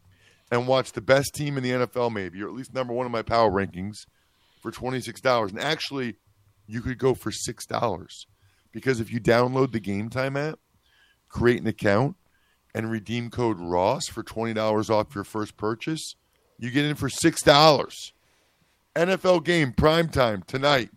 and 0.50 0.68
watch 0.68 0.92
the 0.92 1.00
best 1.00 1.34
team 1.34 1.56
in 1.56 1.62
the 1.62 1.70
NFL 1.70 2.12
maybe 2.12 2.42
or 2.42 2.48
at 2.48 2.54
least 2.54 2.74
number 2.74 2.92
1 2.92 3.06
in 3.06 3.12
my 3.12 3.22
power 3.22 3.50
rankings 3.50 4.04
for 4.62 4.72
$26. 4.72 5.50
And 5.50 5.60
actually 5.60 6.16
you 6.66 6.80
could 6.80 6.96
go 6.98 7.12
for 7.12 7.30
$6 7.30 8.26
because 8.72 9.00
if 9.00 9.12
you 9.12 9.20
download 9.20 9.72
the 9.72 9.80
Game 9.80 10.08
Time 10.08 10.36
app, 10.36 10.58
create 11.28 11.60
an 11.60 11.66
account 11.66 12.16
and 12.74 12.90
redeem 12.90 13.30
code 13.30 13.60
Ross 13.60 14.06
for 14.06 14.22
$20 14.22 14.88
off 14.88 15.14
your 15.14 15.24
first 15.24 15.56
purchase, 15.56 16.14
you 16.58 16.70
get 16.70 16.84
in 16.84 16.94
for 16.94 17.08
$6. 17.08 18.12
NFL 18.94 19.44
game 19.44 19.72
prime 19.72 20.08
time 20.08 20.42
tonight. 20.46 20.90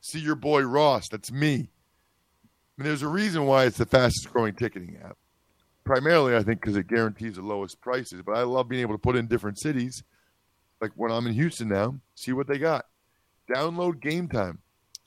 See 0.00 0.20
your 0.20 0.36
boy 0.36 0.62
Ross. 0.62 1.08
That's 1.10 1.30
me. 1.30 1.54
I 1.54 2.82
mean, 2.82 2.88
there's 2.88 3.02
a 3.02 3.08
reason 3.08 3.46
why 3.46 3.64
it's 3.64 3.78
the 3.78 3.86
fastest 3.86 4.32
growing 4.32 4.54
ticketing 4.54 4.98
app. 5.02 5.16
Primarily, 5.84 6.34
I 6.34 6.42
think, 6.42 6.60
because 6.60 6.76
it 6.76 6.88
guarantees 6.88 7.36
the 7.36 7.42
lowest 7.42 7.80
prices. 7.80 8.22
But 8.22 8.36
I 8.36 8.42
love 8.42 8.68
being 8.68 8.82
able 8.82 8.94
to 8.94 8.98
put 8.98 9.16
in 9.16 9.26
different 9.26 9.58
cities. 9.58 10.02
Like 10.80 10.92
when 10.94 11.10
I'm 11.10 11.26
in 11.26 11.34
Houston 11.34 11.68
now, 11.68 11.96
see 12.14 12.32
what 12.32 12.46
they 12.46 12.58
got. 12.58 12.86
Download 13.52 14.00
game 14.00 14.28
time. 14.28 14.60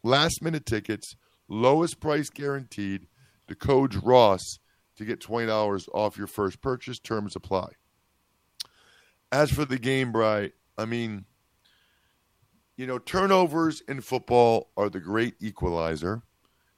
Last 0.03 0.41
minute 0.41 0.65
tickets, 0.65 1.15
lowest 1.47 1.99
price 1.99 2.29
guaranteed. 2.29 3.07
The 3.47 3.55
code's 3.55 3.97
Ross 3.97 4.59
to 4.95 5.05
get 5.05 5.19
$20 5.19 5.87
off 5.93 6.17
your 6.17 6.27
first 6.27 6.61
purchase. 6.61 6.99
Terms 6.99 7.35
apply. 7.35 7.69
As 9.31 9.51
for 9.51 9.65
the 9.65 9.77
game, 9.77 10.11
Bry, 10.11 10.51
I 10.77 10.85
mean, 10.85 11.25
you 12.77 12.87
know, 12.87 12.97
turnovers 12.97 13.81
in 13.87 14.01
football 14.01 14.71
are 14.77 14.89
the 14.89 14.99
great 14.99 15.35
equalizer. 15.41 16.23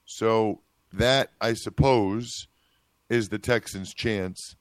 So 0.03 0.61
that, 0.91 1.29
I 1.39 1.53
suppose, 1.53 2.47
is 3.09 3.29
the 3.29 3.39
Texans' 3.39 3.93
chance. 3.93 4.55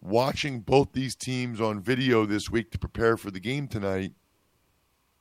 Watching 0.00 0.60
both 0.60 0.92
these 0.92 1.14
teams 1.14 1.60
on 1.60 1.82
video 1.82 2.24
this 2.24 2.50
week 2.50 2.70
to 2.70 2.78
prepare 2.78 3.16
for 3.16 3.30
the 3.30 3.40
game 3.40 3.68
tonight, 3.68 4.12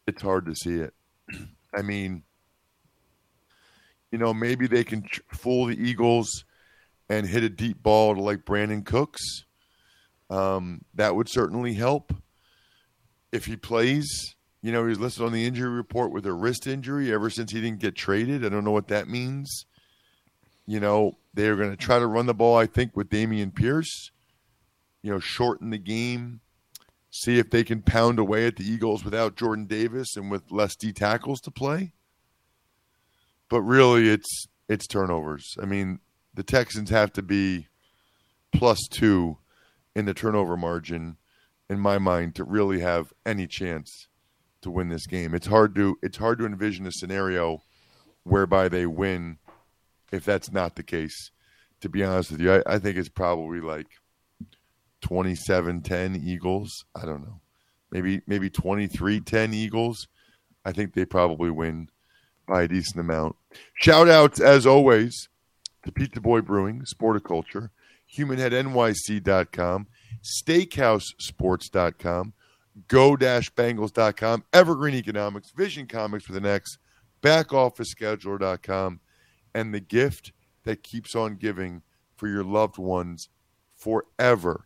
it's 0.08 0.22
hard 0.22 0.46
to 0.46 0.56
see 0.56 0.76
it. 0.76 0.94
I 1.74 1.82
mean, 1.82 2.24
you 4.12 4.18
know, 4.18 4.34
maybe 4.34 4.68
they 4.68 4.84
can 4.84 5.08
fool 5.34 5.66
the 5.66 5.78
Eagles 5.78 6.46
and 7.10 7.28
hit 7.28 7.44
a 7.44 7.50
deep 7.50 7.84
ball 7.84 8.16
to 8.16 8.22
like 8.22 8.46
Brandin 8.46 8.86
Cooks. 8.86 9.44
Um, 10.30 10.82
that 10.94 11.16
would 11.16 11.30
certainly 11.30 11.74
help. 11.74 12.14
If 13.32 13.46
he 13.46 13.58
plays, 13.58 14.36
you 14.62 14.72
know, 14.72 14.88
he's 14.88 15.00
listed 15.00 15.24
on 15.24 15.34
the 15.34 15.46
injury 15.46 15.70
report 15.70 16.12
with 16.12 16.26
a 16.26 16.34
wrist 16.34 16.66
injury 16.66 17.14
ever 17.14 17.30
since 17.30 17.52
he 17.52 17.62
didn't 17.62 17.82
get 17.82 17.96
traded. 17.96 18.46
I 18.46 18.50
don't 18.50 18.64
know 18.64 18.72
what 18.72 18.88
that 18.88 19.08
means. 19.08 19.66
You 20.66 20.80
know, 20.80 21.18
they're 21.34 21.56
going 21.56 21.72
to 21.72 21.78
try 21.78 22.00
to 22.00 22.08
run 22.08 22.26
the 22.26 22.34
ball, 22.34 22.58
I 22.58 22.66
think, 22.66 22.96
with 22.96 23.10
Dameon 23.10 23.54
Pierce, 23.54 24.12
you 25.04 25.12
know, 25.12 25.20
shorten 25.20 25.70
the 25.70 25.78
game, 25.78 26.40
see 27.16 27.40
if 27.40 27.50
they 27.50 27.64
can 27.64 27.82
pound 27.82 28.20
away 28.20 28.46
at 28.46 28.58
the 28.58 28.70
Eagles 28.70 29.06
without 29.06 29.38
Jordan 29.38 29.66
Davis 29.66 30.18
and 30.18 30.30
with 30.30 30.52
less 30.52 30.76
D 30.76 30.92
tackles 30.92 31.40
to 31.42 31.52
play. 31.52 31.94
But 33.50 33.62
really, 33.62 34.10
it's 34.10 34.48
it's 34.68 34.86
turnovers. 34.86 35.56
I 35.62 35.66
mean, 35.66 36.00
the 36.34 36.44
Texans 36.44 36.90
have 36.90 37.14
to 37.14 37.22
be 37.22 37.68
plus 38.52 38.80
two 38.90 39.38
in 39.96 40.06
the 40.06 40.14
turnover 40.14 40.58
margin, 40.58 41.18
in 41.70 41.80
my 41.80 41.98
mind, 41.98 42.36
to 42.36 42.44
really 42.44 42.82
have 42.82 43.14
any 43.26 43.48
chance 43.48 44.08
to 44.62 44.70
win 44.70 44.90
this 44.90 45.08
game. 45.08 45.34
It's 45.34 45.48
hard 45.48 45.74
to 45.76 45.98
it's 46.02 46.18
hard 46.18 46.40
to 46.40 46.46
envision 46.46 46.86
a 46.86 46.92
scenario 46.92 47.62
whereby 48.24 48.68
they 48.68 48.86
win 48.86 49.38
if 50.12 50.26
that's 50.26 50.52
not 50.52 50.76
the 50.76 50.84
case. 50.84 51.32
To 51.82 51.90
be 51.90 52.04
honest 52.04 52.32
with 52.32 52.42
you, 52.42 52.56
I, 52.56 52.64
I 52.66 52.80
think 52.80 52.98
it's 52.98 53.10
probably 53.10 53.62
like 53.62 53.88
27-10 55.06 56.24
Eagles. 56.24 56.86
I 56.96 57.06
don't 57.06 57.22
know. 57.22 57.42
Maybe 57.92 58.22
maybe 58.26 58.50
23-10 58.50 59.54
Eagles. 59.54 60.08
I 60.66 60.72
think 60.72 60.94
they 60.94 61.06
probably 61.06 61.52
win 61.52 61.90
by 62.48 62.64
a 62.64 62.68
decent 62.68 63.00
amount. 63.00 63.36
Shout 63.76 64.10
outs 64.10 64.40
as 64.40 64.66
always 64.66 65.30
to 65.84 65.92
Pizza 65.92 66.20
Boy 66.20 66.42
Brewing, 66.42 66.82
Sporticulture, 66.82 67.70
HumanHeadNYC.com, 68.18 69.88
SteakhouseSports.com, 70.24 72.34
Go-Bangles.com, 72.88 74.44
Evergreen 74.52 74.96
Economics, 74.96 75.52
Vision 75.52 75.88
Comix 75.88 76.28
with 76.28 76.38
an 76.38 76.46
X, 76.46 76.78
BackOfficeScheduler.com, 77.22 79.00
and 79.54 79.74
the 79.74 79.80
gift 79.80 80.34
that 80.64 80.84
keeps 80.84 81.16
on 81.16 81.36
giving 81.36 81.82
for 82.16 82.28
your 82.28 82.44
loved 82.44 82.78
ones 82.78 83.30
forever, 83.76 84.66